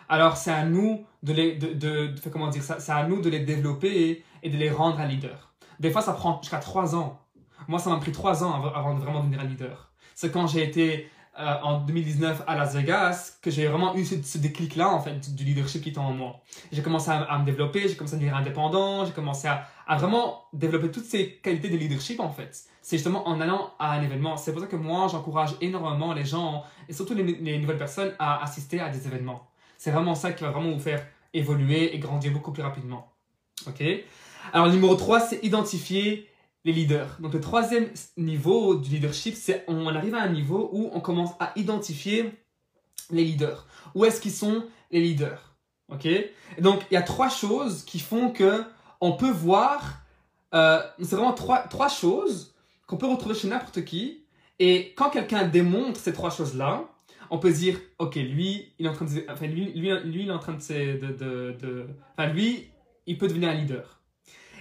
alors 0.10 0.38
c'est 0.38 0.52
à 0.52 0.66
nous 0.66 1.06
de 1.24 1.34
les, 1.34 1.56
de, 1.56 1.74
de, 1.74 2.30
comment 2.32 2.50
dire 2.50 2.64
c'est 2.64 2.92
à 2.92 3.08
nous 3.08 3.22
de 3.22 3.30
les 3.30 3.40
développer 3.40 4.24
et 4.42 4.50
de 4.50 4.58
les 4.58 4.72
rendre 4.72 5.00
un 5.00 5.08
leader. 5.08 5.54
Des 5.80 5.92
fois, 5.92 6.02
ça 6.02 6.14
prend 6.14 6.42
jusqu'à 6.42 6.58
trois 6.58 6.96
ans. 6.96 7.22
Moi, 7.68 7.80
ça 7.80 7.90
m'a 7.90 7.98
pris 7.98 8.12
trois 8.12 8.44
ans 8.44 8.64
avant 8.74 8.96
de 8.96 9.00
vraiment 9.00 9.20
devenir 9.20 9.40
un 9.42 9.46
leader. 9.46 9.92
C'est 10.16 10.32
quand 10.32 10.48
j'ai 10.48 10.64
été 10.64 11.10
euh, 11.40 11.56
en 11.64 11.80
2019 11.80 12.44
à 12.48 12.58
Las 12.58 12.76
Vegas 12.76 13.38
que 13.42 13.50
j'ai 13.50 13.68
vraiment 13.68 13.96
eu 13.96 14.04
ce, 14.04 14.38
déclic-là, 14.38 14.90
en 14.90 15.00
fait, 15.00 15.34
du 15.34 15.46
leadership 15.46 15.82
qui 15.82 15.90
était 15.90 16.00
en 16.00 16.12
moi. 16.12 16.42
J'ai 16.72 16.82
commencé 16.82 17.12
à, 17.12 17.40
me 17.40 17.46
développer, 17.46 17.88
j'ai 17.88 17.96
commencé 17.96 18.16
à 18.16 18.18
devenir 18.18 18.36
indépendant, 18.36 19.06
j'ai 19.06 19.14
commencé 19.14 19.48
à, 19.48 19.96
vraiment 19.96 20.44
développer 20.52 20.92
toutes 20.92 21.06
ces 21.06 21.36
qualités 21.36 21.70
de 21.70 21.78
leadership, 21.78 22.20
en 22.20 22.30
fait. 22.30 22.66
C'est 22.82 22.98
justement 22.98 23.26
en 23.26 23.40
allant 23.40 23.72
à 23.80 23.94
un 23.94 24.02
événement. 24.02 24.36
C'est 24.36 24.52
pour 24.52 24.60
ça 24.60 24.68
que 24.68 24.76
moi, 24.76 25.08
j'encourage 25.10 25.52
énormément 25.62 26.14
les 26.14 26.26
gens, 26.26 26.64
et 26.90 26.94
surtout 26.94 27.14
les, 27.14 27.24
les 27.24 27.58
nouvelles 27.58 27.78
personnes, 27.78 28.12
à 28.20 28.44
assister 28.44 28.82
à 28.82 28.90
des 28.90 29.08
événements. 29.08 29.48
C'est 29.78 29.92
vraiment 29.92 30.16
ça 30.16 30.34
qui 30.34 30.44
va 30.44 30.52
vraiment 30.52 30.72
vous 30.72 30.80
faire 30.80 31.06
évoluer 31.34 31.96
et 31.96 32.00
grandir 32.00 32.34
beaucoup 32.34 32.52
plus 32.52 32.64
rapidement. 32.64 33.14
Ok? 33.66 33.82
Alors, 34.52 34.68
le 34.68 34.74
numéro 34.74 34.96
3, 34.96 35.22
c'est 35.22 35.44
identifier 35.44 36.30
les 36.66 36.74
leaders. 36.74 37.18
Donc, 37.20 37.34
le 37.34 37.42
troisième 37.42 37.90
niveau 38.18 38.76
du 38.76 38.90
leadership, 38.90 39.36
c'est 39.36 39.64
on 39.68 39.88
arrive 39.88 40.16
à 40.16 40.22
un 40.22 40.30
niveau 40.30 40.70
où 40.74 40.90
on 40.94 41.00
commence 41.00 41.32
à 41.40 41.54
identifier 41.56 42.34
les 43.12 43.24
leaders. 43.24 43.66
Où 43.96 44.06
est-ce 44.06 44.20
qu'ils 44.22 44.34
sont 44.34 44.66
les 44.92 45.02
leaders? 45.02 45.56
Ok? 45.92 46.08
Donc, 46.60 46.82
il 46.92 46.94
y 46.94 46.98
a 46.98 47.02
trois 47.02 47.30
choses 47.30 47.84
qui 47.84 48.00
font 48.00 48.32
que 48.32 48.64
on 49.02 49.14
peut 49.14 49.32
voir. 49.32 50.02
Euh, 50.54 50.82
c'est 51.00 51.16
vraiment 51.16 51.34
trois, 51.34 51.60
trois 51.60 51.90
choses 51.90 52.54
qu'on 52.88 52.98
peut 52.98 53.08
retrouver 53.08 53.36
chez 53.36 53.48
n'importe 53.48 53.86
qui. 53.86 54.26
Et 54.60 54.94
quand 54.96 55.10
quelqu'un 55.10 55.48
démontre 55.48 56.00
ces 56.00 56.12
trois 56.12 56.30
choses-là, 56.30 56.90
on 57.30 57.38
peut 57.38 57.52
se 57.54 57.60
dire, 57.60 57.80
ok, 58.00 58.16
lui, 58.16 58.74
il 58.80 58.86
est 58.86 58.90
en 58.90 58.94
train 58.94 59.06
de, 59.06 59.26
enfin, 59.30 59.48
lui, 59.48 59.72
lui, 59.74 59.92
lui, 60.04 60.24
il 60.24 60.28
est 60.28 60.32
en 60.32 60.40
train 60.40 60.54
de, 60.54 60.98
de, 60.98 61.14
de, 61.14 61.58
de, 61.60 61.88
enfin, 62.18 62.32
lui, 62.34 62.70
il 63.06 63.18
peut 63.18 63.28
devenir 63.28 63.50
un 63.50 63.54
leader. 63.54 63.99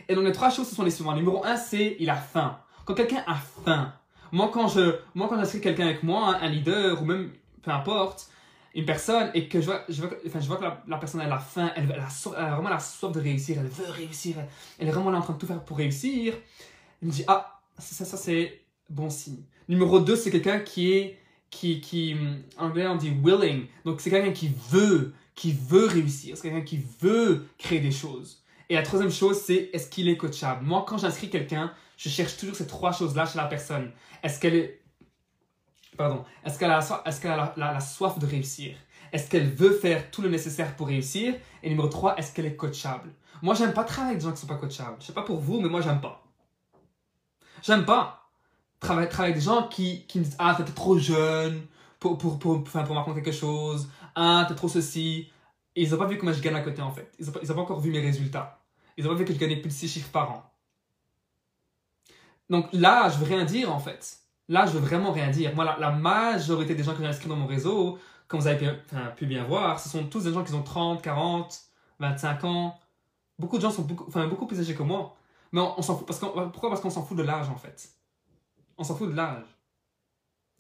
Et 0.09 0.15
donc 0.15 0.25
les 0.25 0.33
trois 0.33 0.51
choses, 0.51 0.69
ce 0.69 0.75
sont 0.75 0.85
les 0.85 0.91
suivantes. 0.91 1.17
Numéro 1.17 1.45
un, 1.45 1.57
c'est 1.57 1.97
il 2.01 2.09
a 2.09 2.17
faim. 2.17 2.59
Quand 2.85 2.95
quelqu'un 2.95 3.23
a 3.27 3.35
faim, 3.35 3.93
moi 4.33 4.51
quand 4.53 4.69
je, 4.69 4.97
moi 5.15 5.29
quand 5.29 5.37
j'inscris 5.37 5.61
quelqu'un 5.61 5.87
avec 5.87 6.03
moi, 6.03 6.39
un 6.41 6.49
leader 6.49 7.03
ou 7.03 7.05
même 7.05 7.31
peu 7.63 7.71
importe, 7.71 8.31
une 8.75 8.87
personne 8.87 9.31
et 9.35 9.49
que 9.49 9.61
je 9.61 9.67
vois, 9.67 9.85
je 9.89 10.01
vois, 10.01 10.11
enfin, 10.27 10.41
je 10.41 10.47
vois 10.47 10.57
que 10.57 10.65
la, 10.65 10.97
personne 10.99 11.21
elle 11.21 11.33
a 11.33 11.39
faim, 11.39 11.71
elle, 11.77 11.93
elle, 11.93 12.01
a, 12.01 12.55
vraiment 12.55 12.71
la 12.71 12.79
soif 12.79 13.13
de 13.13 13.21
réussir, 13.21 13.59
elle 13.59 13.67
veut 13.67 13.91
réussir, 13.91 14.37
elle, 14.79 14.89
est 14.89 14.91
vraiment 14.91 15.11
là 15.11 15.19
en 15.19 15.23
train 15.23 15.35
de 15.35 15.39
tout 15.39 15.47
faire 15.47 15.63
pour 15.63 15.77
réussir. 15.77 16.35
Il 17.03 17.09
me 17.09 17.13
dit 17.13 17.25
ah 17.27 17.61
ça 17.79 18.05
ça 18.05 18.17
c'est 18.17 18.63
bon 18.89 19.11
signe. 19.11 19.43
Numéro 19.69 20.01
2 20.01 20.17
c'est 20.17 20.31
quelqu'un 20.31 20.61
qui 20.61 20.93
est 20.93 21.19
qui 21.51 21.81
qui 21.81 22.17
en 22.59 22.67
anglais 22.67 22.87
on 22.87 22.97
dit 22.97 23.11
willing 23.11 23.67
donc 23.85 24.01
c'est 24.01 24.11
quelqu'un 24.11 24.33
qui 24.33 24.53
veut 24.71 25.15
qui 25.35 25.53
veut 25.53 25.87
réussir, 25.87 26.37
c'est 26.37 26.49
quelqu'un 26.49 26.65
qui 26.65 26.81
veut 27.01 27.47
créer 27.59 27.81
des 27.81 27.93
choses. 27.93 28.43
Et 28.69 28.75
la 28.75 28.83
troisième 28.83 29.11
chose, 29.11 29.41
c'est 29.41 29.71
est-ce 29.73 29.89
qu'il 29.89 30.09
est 30.09 30.17
coachable? 30.17 30.65
Moi, 30.65 30.85
quand 30.87 30.99
j'inscris 30.99 31.31
quelqu'un, 31.31 31.73
je 31.97 32.09
cherche 32.09 32.37
toujours 32.37 32.55
ces 32.55 32.67
trois 32.67 32.93
choses-là 32.93 33.27
chez 33.27 33.39
la 33.39 33.47
personne. 33.47 33.93
Est-ce 34.23 34.39
qu'elle 34.39 34.55
est... 34.55 34.83
Pardon. 35.97 36.25
Est-ce 36.45 36.59
qu'elle 36.59 36.71
a, 36.71 37.55
la, 37.57 37.81
soif 37.81 38.19
de 38.19 38.27
réussir? 38.27 38.77
Est-ce 39.13 39.29
qu'elle 39.31 39.49
veut 39.49 39.73
faire 39.73 40.11
tout 40.11 40.23
le 40.23 40.29
nécessaire 40.29 40.77
pour 40.77 40.89
réussir? 40.89 41.35
Et 41.63 41.71
numéro 41.71 41.89
trois, 41.89 42.17
est-ce 42.17 42.33
qu'elle 42.33 42.47
est 42.47 42.57
coachable? 42.57 43.11
Moi, 43.43 43.55
j'aime 43.55 43.73
pas 43.73 43.85
travailler 43.85 44.13
avec 44.13 44.23
des 44.23 44.29
gens 44.29 44.35
qui 44.35 44.41
sont 44.41 44.47
pas 44.47 44.57
coachables. 44.57 44.97
Je 45.01 45.07
sais 45.07 45.13
pas 45.13 45.23
pour 45.23 45.41
vous, 45.41 45.61
mais 45.61 45.69
moi, 45.69 45.81
j'aime 45.81 46.01
pas. 46.01 46.25
J'aime 47.63 47.85
pas 47.85 48.19
travailler, 48.81 49.09
avec 49.19 49.35
des 49.35 49.41
gens 49.41 49.69
qui, 49.69 50.07
qui 50.07 50.19
me 50.21 50.25
disent 50.25 50.37
Ah, 50.39 50.55
t'es 50.57 50.65
trop 50.65 50.99
jeune 50.99 51.63
pour, 51.99 52.19
pour, 52.19 52.39
pour, 52.39 52.63
m'apprendre 52.75 53.15
quelque 53.15 53.33
chose. 53.33 53.89
Ah, 54.15 54.45
t'es 54.49 54.55
trop 54.55 54.69
ceci. 54.69 55.31
Et 55.75 55.83
ils 55.83 55.91
n'ont 55.91 55.99
pas 55.99 56.07
vu 56.07 56.19
comment 56.19 56.33
je 56.33 56.41
gagne 56.41 56.55
à 56.55 56.61
côté, 56.61 56.83
en 56.83 56.91
fait. 56.91 57.13
Ils 57.19 57.27
n'ont 57.27 57.55
pas, 57.55 57.61
encore 57.61 57.81
vu 57.81 57.91
mes 57.91 58.01
résultats. 58.01 58.58
Ils 58.99 59.07
pas 59.07 59.15
vu 59.15 59.25
que 59.25 59.33
je 59.33 59.39
gagnais 59.39 59.57
plus 59.57 59.69
de 59.69 59.75
6 59.75 59.89
chiffres 59.89 60.11
par 60.11 60.31
an. 60.33 60.43
Donc 62.51 62.67
là, 62.73 63.09
je 63.09 63.19
veux 63.19 63.27
rien 63.27 63.45
dire, 63.45 63.73
en 63.73 63.79
fait. 63.79 64.19
Là, 64.49 64.67
je 64.67 64.73
veux 64.73 64.81
vraiment 64.81 65.13
rien 65.13 65.31
dire. 65.31 65.55
Moi, 65.55 65.77
la, 65.79 65.91
majorité 65.93 66.75
des 66.75 66.83
gens 66.83 66.95
que 66.95 66.99
j'ai 66.99 67.07
inscrits 67.07 67.29
dans 67.29 67.37
mon 67.37 67.47
réseau, 67.47 67.99
comme 68.27 68.41
vous 68.41 68.49
avez 68.49 68.73
pu, 69.17 69.27
bien 69.27 69.45
voir, 69.45 69.79
ce 69.79 69.89
sont 69.89 70.05
tous 70.07 70.25
des 70.25 70.33
gens 70.33 70.43
qui 70.43 70.53
ont 70.53 70.63
30, 70.63 71.01
40, 71.01 71.63
25 72.01 72.45
ans. 72.45 72.79
Beaucoup 73.39 73.57
de 73.57 73.63
gens 73.63 73.71
sont 73.71 73.83
beaucoup, 73.83 74.05
enfin, 74.09 74.27
beaucoup 74.27 74.47
plus 74.47 74.59
âgés 74.59 74.75
que 74.75 74.83
moi. 74.83 75.15
Mais 75.53 75.61
on, 75.61 75.81
s'en 75.81 75.97
fout. 75.97 76.07
Parce 76.07 76.19
pourquoi? 76.19 76.69
Parce 76.69 76.81
qu'on 76.81 76.91
s'en 76.91 77.05
fout 77.05 77.17
de 77.17 77.23
l'âge, 77.23 77.49
en 77.49 77.57
fait. 77.57 77.91
On 78.77 78.83
s'en 78.83 78.97
fout 78.97 79.11
de 79.11 79.15
l'âge. 79.15 79.47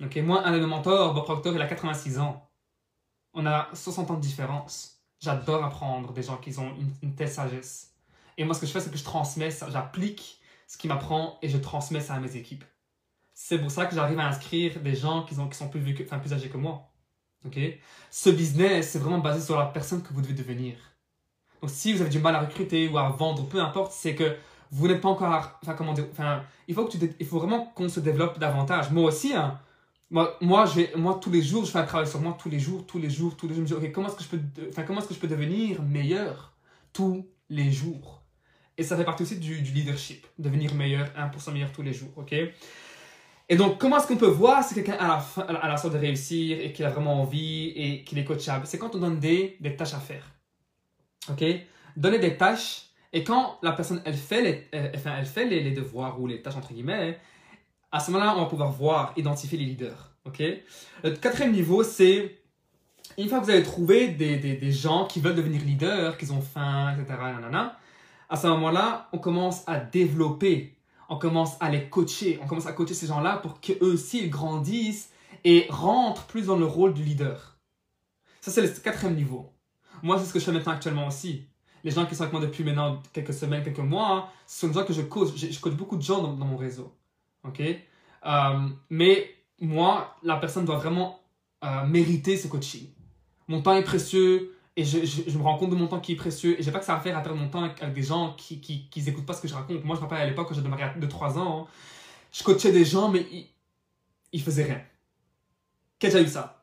Ok, 0.00 0.16
moi, 0.18 0.46
un 0.46 0.52
de 0.52 0.60
mes 0.60 0.66
mentors, 0.66 1.12
Bob 1.12 1.24
Proctor, 1.24 1.52
il 1.54 1.60
a 1.60 1.66
86 1.66 2.20
ans. 2.20 2.48
On 3.34 3.44
a 3.46 3.68
60 3.74 4.12
ans 4.12 4.14
de 4.14 4.20
différence. 4.20 5.00
J'adore 5.18 5.64
apprendre 5.64 6.12
des 6.12 6.22
gens 6.22 6.36
qui 6.36 6.56
ont 6.58 6.72
une, 7.02 7.14
telle 7.16 7.28
sagesse. 7.28 7.92
Et 8.38 8.44
moi, 8.44 8.54
ce 8.54 8.60
que 8.60 8.66
je 8.66 8.72
fais, 8.72 8.80
c'est 8.80 8.90
que 8.90 8.96
je 8.96 9.04
transmets 9.04 9.50
j'applique 9.50 10.40
ce 10.68 10.78
qui 10.78 10.86
m'apprend 10.86 11.38
et 11.42 11.48
je 11.48 11.58
transmets 11.58 12.00
ça 12.00 12.14
à 12.14 12.20
mes 12.20 12.36
équipes. 12.36 12.64
C'est 13.34 13.58
pour 13.58 13.70
ça 13.70 13.86
que 13.86 13.94
j'arrive 13.94 14.18
à 14.20 14.26
inscrire 14.26 14.80
des 14.80 14.94
gens 14.94 15.24
qui, 15.24 15.34
sont, 15.34 15.48
qui 15.48 15.56
sont 15.56 15.68
plus, 15.68 15.82
enfin, 16.04 16.18
plus 16.18 16.32
âgés 16.32 16.48
que 16.48 16.56
moi. 16.56 16.90
ok? 17.44 17.58
Ce 18.10 18.30
business, 18.30 18.90
c'est 18.90 18.98
vraiment 18.98 19.18
basé 19.18 19.44
sur 19.44 19.58
la 19.58 19.66
personne 19.66 20.02
que 20.02 20.12
vous 20.12 20.22
devez 20.22 20.34
devenir. 20.34 20.76
Donc, 21.60 21.70
si 21.70 21.92
vous 21.92 22.00
avez 22.00 22.10
du 22.10 22.20
mal 22.20 22.36
à 22.36 22.40
recruter 22.40 22.88
ou 22.88 22.96
à 22.96 23.08
vendre, 23.10 23.48
peu 23.48 23.60
importe, 23.60 23.92
c'est 23.92 24.14
que 24.14 24.36
vous 24.70 24.86
n'êtes 24.86 25.00
pas 25.00 25.08
encore, 25.08 25.58
enfin, 25.62 25.74
comment 25.74 25.92
dire, 25.92 26.06
enfin, 26.12 26.42
il 26.68 26.74
faut, 26.74 26.84
que 26.84 26.96
tu, 26.96 27.14
il 27.18 27.26
faut 27.26 27.38
vraiment 27.38 27.66
qu'on 27.74 27.88
se 27.88 28.00
développe 28.00 28.38
davantage. 28.38 28.90
Moi 28.92 29.04
aussi, 29.04 29.34
hein, 29.34 29.58
moi, 30.10 30.36
moi, 30.40 30.66
moi, 30.96 31.18
tous 31.20 31.30
les 31.30 31.42
jours, 31.42 31.64
je 31.64 31.72
fais 31.72 31.78
un 31.78 31.84
travail 31.84 32.06
sur 32.06 32.20
moi, 32.20 32.36
tous 32.40 32.48
les 32.48 32.60
jours, 32.60 32.86
tous 32.86 32.98
les 32.98 33.10
jours, 33.10 33.36
tous 33.36 33.48
les 33.48 33.54
jours. 33.54 33.66
Je 33.66 33.74
me 33.74 33.80
dis, 33.80 33.86
OK, 33.86 33.92
comment 33.92 34.08
est-ce 34.08 34.16
que 34.16 34.36
je 34.36 34.68
enfin, 34.68 34.82
comment 34.84 35.00
est-ce 35.00 35.08
que 35.08 35.14
je 35.14 35.20
peux 35.20 35.28
devenir 35.28 35.82
meilleur? 35.82 36.52
Tous 36.92 37.26
les 37.48 37.72
jours 37.72 38.22
Et 38.78 38.84
ça 38.84 38.96
fait 38.96 39.04
partie 39.04 39.24
aussi 39.24 39.36
du, 39.36 39.56
leadership, 39.56 40.24
devenir 40.38 40.72
meilleur, 40.72 41.08
1% 41.08 41.52
meilleur 41.52 41.72
tous 41.72 41.82
les 41.82 41.92
jours, 41.92 42.10
OK? 42.16 42.32
Et 43.50 43.56
donc, 43.56 43.78
comment 43.78 43.98
est-ce 43.98 44.06
qu'on 44.06 44.16
peut 44.16 44.26
voir 44.26 44.62
si 44.62 44.74
quelqu'un 44.74 44.96
a 45.00 45.08
la, 45.08 45.18
fin, 45.18 45.42
à 45.42 45.68
la 45.68 45.76
sorte 45.76 45.94
de 45.94 45.98
réussir 45.98 46.58
et 46.60 46.72
qu'il 46.72 46.84
a 46.84 46.90
vraiment 46.90 47.20
envie 47.20 47.72
et 47.74 48.04
qu'il 48.04 48.18
est 48.18 48.24
coachable? 48.24 48.66
C'est 48.66 48.78
quand 48.78 48.94
on 48.94 48.98
donne 48.98 49.18
des, 49.18 49.56
des 49.60 49.74
tâches 49.74 49.94
à 49.94 49.98
faire, 49.98 50.30
OK? 51.28 51.44
Donner 51.96 52.20
des 52.20 52.36
tâches 52.36 52.88
et 53.12 53.24
quand 53.24 53.58
la 53.62 53.72
personne, 53.72 54.00
elle 54.04 54.14
fait 54.14 54.42
les, 54.42 54.92
enfin, 54.94 55.16
elle 55.18 55.26
fait 55.26 55.46
les, 55.46 55.70
devoirs 55.72 56.20
ou 56.20 56.26
les 56.26 56.40
tâches, 56.40 56.56
entre 56.56 56.72
guillemets, 56.72 57.18
à 57.90 58.00
ce 58.00 58.10
moment-là, 58.10 58.34
on 58.36 58.42
va 58.42 58.46
pouvoir 58.46 58.70
voir, 58.70 59.12
identifier 59.16 59.58
les 59.58 59.64
leaders. 59.64 60.12
ok? 60.24 60.42
Le 61.02 61.10
quatrième 61.16 61.52
niveau, 61.52 61.82
c'est 61.82 62.36
une 63.16 63.28
fois 63.28 63.40
que 63.40 63.44
vous 63.46 63.50
avez 63.50 63.62
trouvé 63.62 64.08
des, 64.08 64.36
des, 64.36 64.72
gens 64.72 65.06
qui 65.06 65.20
veulent 65.20 65.34
devenir 65.34 65.62
leaders, 65.62 66.16
qui 66.18 66.30
ont 66.30 66.42
faim, 66.42 66.94
etc., 66.94 67.18
à 68.28 68.36
ce 68.36 68.46
moment-là, 68.48 69.08
on 69.12 69.18
commence 69.18 69.62
à 69.66 69.78
développer, 69.78 70.76
on 71.08 71.16
commence 71.16 71.56
à 71.60 71.70
les 71.70 71.88
coacher, 71.88 72.38
on 72.42 72.46
commence 72.46 72.66
à 72.66 72.72
coacher 72.72 72.94
ces 72.94 73.06
gens-là 73.06 73.38
pour 73.38 73.60
qu'eux 73.60 73.78
aussi 73.80 74.24
ils 74.24 74.30
grandissent 74.30 75.10
et 75.44 75.66
rentrent 75.70 76.26
plus 76.26 76.46
dans 76.46 76.56
le 76.56 76.66
rôle 76.66 76.92
du 76.92 77.02
leader. 77.02 77.58
Ça, 78.40 78.50
c'est 78.50 78.62
le 78.62 78.68
quatrième 78.68 79.16
niveau. 79.16 79.52
Moi, 80.02 80.18
c'est 80.18 80.26
ce 80.26 80.32
que 80.32 80.38
je 80.38 80.44
fais 80.44 80.52
maintenant 80.52 80.72
actuellement 80.72 81.06
aussi. 81.06 81.46
Les 81.84 81.90
gens 81.90 82.06
qui 82.06 82.14
sont 82.14 82.22
avec 82.22 82.32
moi 82.32 82.42
depuis 82.42 82.64
maintenant 82.64 83.02
quelques 83.12 83.32
semaines, 83.32 83.62
quelques 83.62 83.78
mois, 83.78 84.30
ce 84.46 84.60
sont 84.60 84.68
des 84.68 84.74
gens 84.74 84.84
que 84.84 84.92
je 84.92 85.02
coach. 85.02 85.34
Je, 85.36 85.58
coach 85.60 85.74
beaucoup 85.74 85.96
de 85.96 86.02
gens 86.02 86.22
dans 86.22 86.44
mon 86.44 86.56
réseau. 86.56 86.92
OK? 87.44 87.60
Euh, 87.60 88.68
Mais 88.90 89.30
moi, 89.60 90.16
la 90.22 90.36
personne 90.36 90.64
doit 90.64 90.78
vraiment 90.78 91.20
euh, 91.64 91.86
mériter 91.86 92.36
ce 92.36 92.48
coaching. 92.48 92.88
Mon 93.46 93.62
temps 93.62 93.74
est 93.74 93.84
précieux 93.84 94.54
et 94.78 94.84
je, 94.84 95.04
je, 95.04 95.36
me 95.36 95.42
rends 95.42 95.58
compte 95.58 95.70
de 95.70 95.74
mon 95.74 95.88
temps 95.88 95.98
qui 95.98 96.12
est 96.12 96.16
précieux 96.16 96.56
et 96.56 96.62
j'ai 96.62 96.70
pas 96.70 96.78
que 96.78 96.84
ça 96.84 96.94
à 96.94 97.00
faire 97.00 97.18
à 97.18 97.20
perdre 97.20 97.36
mon 97.36 97.48
temps 97.48 97.64
avec, 97.64 97.92
des 97.92 98.02
gens 98.02 98.34
qui, 98.34 98.60
qui, 98.60 98.88
qui 98.88 99.00
écoutent 99.08 99.26
pas 99.26 99.32
ce 99.32 99.42
que 99.42 99.48
je 99.48 99.54
raconte. 99.54 99.84
Moi, 99.84 99.96
je 99.96 100.00
me 100.00 100.06
rappelle 100.06 100.22
à 100.22 100.26
l'époque 100.26 100.46
quand 100.48 100.54
j'étais 100.54 100.68
marié 100.68 100.84
à 100.84 100.94
2-3 100.96 101.36
ans, 101.36 101.66
je 102.32 102.44
coachais 102.44 102.70
des 102.70 102.84
gens 102.84 103.08
mais 103.08 103.26
ils, 103.32 103.48
ils 104.32 104.40
faisaient 104.40 104.62
rien. 104.62 104.80
Qui 105.98 106.06
a 106.06 106.20
eu 106.20 106.28
ça? 106.28 106.62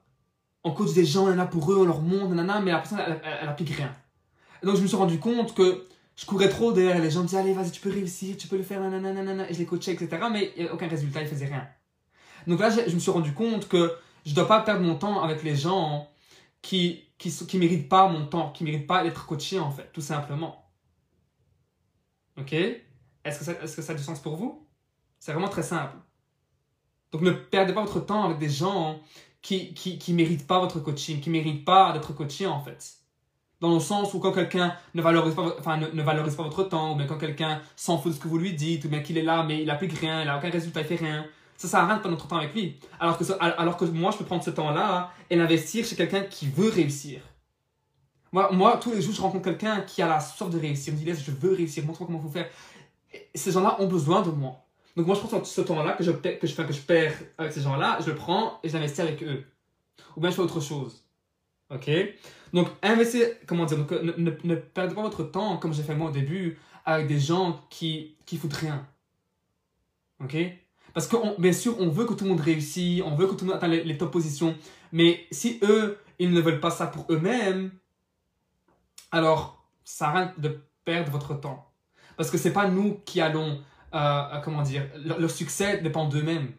On 0.64 0.72
coach 0.72 0.94
des 0.94 1.04
gens, 1.04 1.30
y 1.30 1.34
en 1.34 1.40
a 1.40 1.46
pour 1.46 1.70
eux, 1.74 1.78
on 1.78 1.84
leur 1.84 2.02
montre, 2.02 2.30
nanana, 2.30 2.62
mais 2.62 2.72
la 2.72 2.78
personne, 2.78 3.00
elle, 3.06 3.22
elle, 3.42 3.50
applique 3.50 3.72
rien. 3.72 3.94
Donc, 4.64 4.78
je 4.78 4.82
me 4.82 4.88
suis 4.88 4.96
rendu 4.96 5.20
compte 5.20 5.54
que 5.54 5.86
je 6.16 6.26
courais 6.26 6.48
trop 6.48 6.72
derrière 6.72 7.00
les 7.00 7.12
gens 7.12 7.20
me 7.24 7.28
disaient 7.28 7.40
allez 7.40 7.52
vas-y 7.52 7.72
tu 7.72 7.82
peux 7.82 7.92
réussir 7.92 8.38
tu 8.38 8.48
peux 8.48 8.56
le 8.56 8.64
faire 8.64 8.80
nanana 8.80 9.50
et 9.50 9.54
je 9.54 9.60
les 9.60 9.66
coachais 9.66 9.92
etc 9.92 10.18
mais 10.32 10.54
a 10.66 10.74
aucun 10.74 10.88
résultat 10.88 11.22
ils 11.22 11.28
faisaient 11.28 11.48
rien 11.48 11.68
donc 12.48 12.62
là 12.62 12.70
je, 12.70 12.96
me 12.96 13.00
suis 13.00 13.12
rendu 13.12 13.34
compte 13.34 13.68
que 13.68 13.94
je 14.26 14.34
dois 14.34 14.48
pas 14.48 14.62
perdre 14.62 14.80
mon 14.80 14.96
temps 14.96 15.22
avec 15.22 15.44
les 15.44 15.58
gens 15.58 16.08
qui 16.62 17.04
qui 17.18 17.32
qui 17.32 17.58
méritent 17.58 17.90
pas 17.90 18.08
mon 18.08 18.26
temps 18.26 18.52
qui 18.52 18.64
méritent 18.64 18.88
pas 18.88 19.04
d'être 19.04 19.26
coachés 19.26 19.60
en 19.60 19.72
fait 19.72 19.92
tout 19.94 20.02
simplement. 20.02 20.70
Ok? 22.38 22.54
Est-ce 22.54 23.40
que 23.40 23.46
ça 23.46 23.52
est-ce 23.54 23.76
que 23.76 23.82
ça 23.82 23.94
a 23.94 23.96
du 23.96 24.04
sens 24.04 24.20
pour 24.20 24.36
vous? 24.36 24.68
C'est 25.20 25.32
vraiment 25.32 25.50
très 25.50 25.64
simple. 25.64 25.96
Donc 27.12 27.22
ne 27.22 27.32
perdez 27.32 27.74
pas 27.74 27.82
votre 27.82 28.00
temps 28.00 28.24
avec 28.24 28.40
des 28.40 28.50
gens 28.50 29.00
qui 29.42 29.74
qui 29.74 29.98
qui 29.98 30.14
méritent 30.14 30.48
pas 30.48 30.60
votre 30.60 30.80
coaching 30.80 31.22
qui 31.22 31.30
méritent 31.30 31.66
pas 31.66 31.94
d'être 31.94 32.14
coachés 32.14 32.48
en 32.48 32.60
fait. 32.60 33.06
Dans 33.62 33.74
le 33.74 33.80
sens 33.80 34.14
où 34.14 34.20
quand 34.20 34.34
quelqu'un 34.34 34.76
ne 34.94 35.02
valorise 35.02 35.34
pas, 35.34 35.56
enfin, 35.58 35.78
ne, 35.78 36.02
valorise 36.04 36.36
pas 36.36 36.44
votre 36.44 36.64
temps, 36.64 36.92
ou 36.92 36.96
bien 36.96 37.08
quand 37.08 37.18
quelqu'un 37.18 37.62
s'en 37.76 37.98
fout 37.98 38.12
de 38.12 38.18
ce 38.18 38.22
que 38.22 38.28
vous 38.28 38.38
lui 38.38 38.54
dites, 38.54 38.84
ou 38.84 38.90
bien 38.90 39.00
qu'il 39.00 39.18
est 39.18 39.24
là, 39.24 39.44
mais 39.44 39.62
il 39.62 39.68
n'applique 39.68 39.98
rien, 39.98 40.22
il 40.22 40.26
n'a 40.26 40.38
aucun 40.38 40.50
résultat, 40.50 40.82
il 40.82 40.88
fait 40.88 40.98
rien. 40.98 41.26
Ça 41.58 41.68
sert 41.68 41.80
à 41.80 41.86
rien 41.86 41.98
de 41.98 42.02
perdre 42.02 42.18
notre 42.18 42.28
temps 42.28 42.38
avec 42.38 42.54
lui. 42.54 42.80
Alors 43.00 43.18
que, 43.18 43.24
alors 43.40 43.78
que 43.78 43.86
moi, 43.86 44.12
je 44.12 44.18
peux 44.18 44.26
prendre 44.26 44.44
ce 44.44 44.50
temps-là 44.50 45.12
et 45.30 45.36
l'investir 45.36 45.86
chez 45.86 45.96
quelqu'un 45.96 46.22
qui 46.22 46.48
veut 46.48 46.70
réussir. 46.70 47.22
Moi, 48.32 48.52
moi, 48.52 48.78
tous 48.78 48.92
les 48.92 49.02
jours, 49.02 49.14
je 49.14 49.22
rencontre 49.22 49.46
quelqu'un 49.46 49.82
qui 49.82 50.02
a 50.02 50.08
la 50.08 50.20
sorte 50.20 50.52
de 50.52 50.60
réussir. 50.60 50.94
Il 50.94 50.96
me 50.96 51.00
dit, 51.00 51.06
laisse, 51.06 51.24
je 51.24 51.32
veux 51.32 51.54
réussir, 51.54 51.86
montre-moi 51.86 52.08
comment 52.08 52.20
il 52.20 52.28
faut 52.28 52.34
faire. 52.34 52.50
ces 53.34 53.52
gens-là 53.52 53.78
ont 53.80 53.88
besoin 53.88 54.22
de 54.22 54.30
moi. 54.30 54.66
Donc 54.98 55.08
moi, 55.08 55.16
je 55.16 55.22
prends 55.22 55.44
ce 55.44 55.62
temps-là 55.62 55.94
que 55.94 56.04
je, 56.04 56.12
perds 56.12 57.14
avec 57.38 57.54
ces 57.54 57.62
gens-là, 57.62 58.00
je 58.02 58.10
le 58.10 58.16
prends 58.16 58.60
et 58.64 58.70
je 58.70 58.74
l'investis 58.74 59.00
avec 59.00 59.24
eux. 59.24 59.46
Ou 60.16 60.22
bien 60.22 60.30
je 60.30 60.36
fais 60.36 60.42
autre 60.42 60.60
chose. 60.60 61.06
Ok? 61.70 61.90
Donc, 62.54 62.68
investir, 62.82 63.28
comment 63.48 63.66
dire, 63.66 63.78
donc, 63.78 63.92
ne, 63.92 64.12
ne, 64.18 64.32
ne, 64.44 64.56
perdez 64.56 64.96
pas 64.96 65.02
votre 65.02 65.24
temps, 65.24 65.58
comme 65.58 65.74
j'ai 65.74 65.84
fait 65.84 65.96
moi 65.96 66.10
au 66.10 66.14
début, 66.14 66.58
avec 66.86 67.08
des 67.08 67.20
gens 67.20 67.62
qui, 67.70 68.16
qui 68.26 68.38
foutent 68.38 68.54
rien. 68.54 68.86
Ok? 70.24 70.36
Parce 70.96 71.08
que, 71.08 71.18
bien 71.42 71.52
sûr, 71.52 71.76
on 71.82 71.90
veut 71.90 72.06
que 72.06 72.14
tout 72.14 72.24
le 72.24 72.30
monde 72.30 72.40
réussisse, 72.40 73.04
on 73.06 73.16
veut 73.16 73.28
que 73.28 73.34
tout 73.34 73.44
le 73.44 73.52
monde 73.52 73.58
atteigne 73.58 73.82
les, 73.84 73.98
top 73.98 74.12
positions, 74.12 74.56
mais 74.94 75.28
si 75.30 75.60
eux, 75.62 76.00
ils 76.20 76.32
ne 76.32 76.40
veulent 76.40 76.62
pas 76.62 76.72
ça 76.72 76.88
pour 76.88 77.06
eux-mêmes, 77.10 77.72
alors 79.12 79.68
ça 79.84 80.10
rien 80.12 80.34
de 80.38 80.58
perdre 80.86 81.12
votre 81.12 81.38
temps. 81.38 81.70
Parce 82.16 82.32
que 82.32 82.38
c'est 82.38 82.54
pas 82.54 82.70
nous 82.70 83.02
qui 83.06 83.20
allons, 83.20 83.60
euh, 83.94 83.98
euh, 83.98 84.40
comment 84.40 84.62
dire, 84.62 84.88
le, 84.96 85.28
succès 85.28 85.82
dépend 85.82 86.08
d'eux-mêmes. 86.08 86.54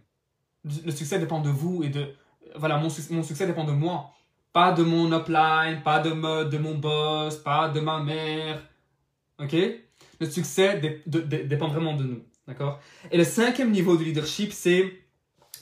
Le 0.85 0.91
succès 0.91 1.19
dépend 1.19 1.41
de 1.41 1.49
vous 1.49 1.83
et 1.83 1.89
de, 1.89 2.13
voilà, 2.57 2.77
mon, 2.77 2.89
mon 3.13 3.23
succès 3.23 3.47
dépend 3.47 3.65
de 3.65 3.73
moi. 3.73 4.11
Pas 4.53 4.73
de 4.73 4.83
mon 4.83 5.19
upline, 5.19 5.83
pas 5.83 6.01
de, 6.01 6.45
de 6.45 6.59
mon 6.59 6.75
boss, 6.75 7.37
pas 7.37 7.71
de 7.71 7.81
ma 7.81 8.03
mère. 8.03 8.63
Ok? 9.39 9.57
Le 10.21 10.31
succès 10.31 11.03
dépend 11.07 11.69
vraiment 11.69 11.95
de 11.95 12.05
nous. 12.05 12.23
D'accord? 12.47 12.81
Et 13.11 13.19
le 13.19 13.25
cinquième 13.25 13.71
niveau 13.71 13.97
de 13.97 14.05
leadership, 14.05 14.53
c'est 14.53 14.93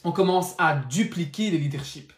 on 0.04 0.12
commence 0.12 0.54
à 0.58 0.76
dupliquer 0.76 1.50
le 1.50 1.56
leadership. 1.56 2.12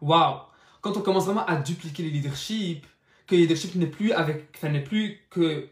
Waouh 0.00 0.38
Quand 0.80 0.96
on 0.96 1.00
commence 1.00 1.24
vraiment 1.24 1.44
à 1.46 1.56
dupliquer 1.56 2.04
le 2.04 2.10
leadership, 2.10 2.86
que 3.26 3.34
le 3.34 3.42
leadership 3.42 3.74
n'est 3.74 3.86
plus 3.86 4.12
avec, 4.12 4.52
enfin, 4.56 4.68
n'est 4.68 4.84
plus 4.84 5.18
que, 5.30 5.68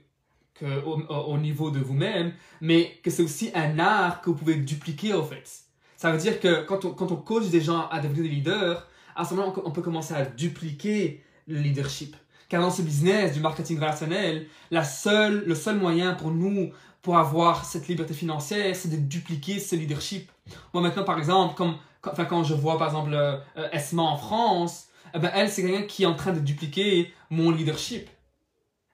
que 0.54 0.82
au, 0.84 1.00
au, 1.08 1.38
niveau 1.38 1.70
de 1.70 1.78
vous-même, 1.78 2.32
mais 2.60 2.98
que 3.02 3.10
c'est 3.10 3.22
aussi 3.22 3.52
un 3.54 3.78
art 3.78 4.20
que 4.20 4.30
vous 4.30 4.36
pouvez 4.36 4.56
dupliquer 4.56 5.14
en 5.14 5.22
fait. 5.22 5.48
Ça 5.96 6.10
veut 6.10 6.18
dire 6.18 6.40
que 6.40 6.64
quand 6.64 6.84
on, 6.84 6.90
quand 6.90 7.12
on 7.12 7.16
coach 7.16 7.46
des 7.48 7.60
gens 7.60 7.88
à 7.88 8.00
devenir 8.00 8.24
des 8.24 8.28
leaders, 8.28 8.88
à 9.14 9.24
ce 9.24 9.34
moment 9.34 9.54
on 9.64 9.70
peut 9.70 9.82
commencer 9.82 10.14
à 10.14 10.24
dupliquer 10.24 11.22
le 11.46 11.58
leadership. 11.58 12.16
Car 12.48 12.60
dans 12.60 12.70
ce 12.70 12.82
business 12.82 13.32
du 13.32 13.40
marketing 13.40 13.78
relationnel, 13.78 14.46
la 14.70 14.84
seule, 14.84 15.44
le 15.46 15.54
seul 15.54 15.76
moyen 15.76 16.14
pour 16.14 16.30
nous 16.30 16.72
pour 17.04 17.18
avoir 17.18 17.66
cette 17.66 17.86
liberté 17.86 18.14
financière, 18.14 18.74
c'est 18.74 18.88
de 18.88 18.96
dupliquer 18.96 19.60
ce 19.60 19.76
leadership. 19.76 20.32
Moi 20.72 20.82
maintenant, 20.82 21.04
par 21.04 21.18
exemple, 21.18 21.54
comme, 21.54 21.76
quand, 22.00 22.12
quand 22.24 22.42
je 22.44 22.54
vois 22.54 22.78
par 22.78 22.88
exemple 22.88 23.12
euh, 23.12 23.38
Esma 23.72 24.02
en 24.02 24.16
France, 24.16 24.88
eh 25.14 25.18
ben, 25.18 25.30
elle, 25.34 25.50
c'est 25.50 25.62
quelqu'un 25.62 25.86
qui 25.86 26.04
est 26.04 26.06
en 26.06 26.14
train 26.14 26.32
de 26.32 26.40
dupliquer 26.40 27.12
mon 27.28 27.50
leadership. 27.50 28.08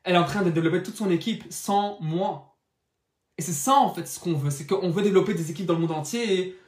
Elle 0.03 0.17
est 0.17 0.19
en 0.19 0.25
train 0.25 0.43
de 0.43 0.51
développer 0.51 0.83
toute 0.83 0.97
son 0.97 1.09
équipe 1.09 1.45
sans 1.51 1.99
moi. 2.01 2.57
Et 3.39 3.43
c'est 3.43 3.53
ça 3.53 3.77
en 3.77 3.95
fait 3.95 4.07
ce 4.07 4.19
qu'on 4.19 4.35
veut, 4.35 4.51
c'est 4.51 4.67
qu'on 4.67 4.91
veut 4.91 5.03
développer 5.03 5.33
des 5.33 5.53
équipes 5.53 5.67
dans 5.67 5.75
le 5.75 5.81
monde 5.81 5.93
entier 5.93 6.59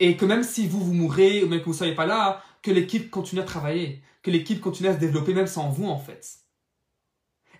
et 0.00 0.16
que 0.16 0.24
même 0.24 0.42
si 0.42 0.66
vous 0.66 0.82
vous 0.82 0.94
mourrez 0.94 1.44
ou 1.44 1.48
même 1.48 1.60
que 1.60 1.66
vous 1.66 1.72
ne 1.72 1.76
soyez 1.76 1.94
pas 1.94 2.06
là, 2.06 2.42
que 2.62 2.70
l'équipe 2.70 3.10
continue 3.10 3.42
à 3.42 3.44
travailler, 3.44 4.02
que 4.22 4.30
l'équipe 4.30 4.60
continue 4.60 4.88
à 4.88 4.94
se 4.94 4.98
développer 4.98 5.34
même 5.34 5.46
sans 5.46 5.68
vous 5.68 5.86
en 5.86 5.98
fait. 5.98 6.26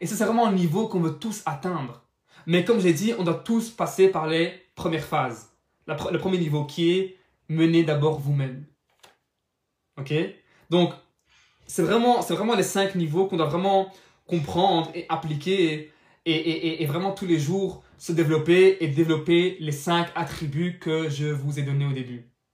Et 0.01 0.07
c'est 0.07 0.25
vraiment 0.25 0.47
un 0.47 0.53
niveau 0.53 0.89
qu'on 0.89 1.01
veut 1.01 1.19
tous 1.19 1.43
atteindre. 1.45 2.02
Mais 2.47 2.65
comme 2.65 2.81
j'ai 2.81 2.93
dit, 2.93 3.15
on 3.19 3.25
doit 3.25 3.35
tous 3.35 3.71
passer 3.71 4.09
par 4.09 4.27
les 4.27 4.53
premières 4.75 5.05
phases. 5.05 5.51
le 5.87 6.19
premier 6.19 6.39
niveau 6.39 6.65
qui 6.65 6.93
est 6.93 7.17
mener 7.49 7.83
d'abord 7.83 8.19
vous-même. 8.19 8.65
Ok? 9.99 10.13
Donc, 10.71 10.93
c'est 11.67 11.83
vraiment, 11.83 12.21
vraiment 12.21 12.55
les 12.55 12.63
cinq 12.63 12.95
niveaux 12.95 13.27
qu'on 13.27 13.37
doit 13.37 13.47
vraiment 13.47 13.93
comprendre 14.27 14.91
et 14.95 15.07
appliquer 15.09 15.91
et, 16.25 16.33
et, 16.33 16.83
et, 16.83 16.87
vraiment 16.87 17.13
tous 17.13 17.27
les 17.27 17.39
jours 17.39 17.83
se 17.99 18.13
développer 18.13 18.77
et 18.81 18.89
développer 18.89 19.57
les 19.59 19.73
cinq 19.73 20.09
attributs 20.15 20.79
que 20.79 21.09
je 21.09 21.27
vous 21.27 21.59
ai 21.59 21.63
donnés 21.63 21.87
au 21.87 21.93
début. 21.93 22.32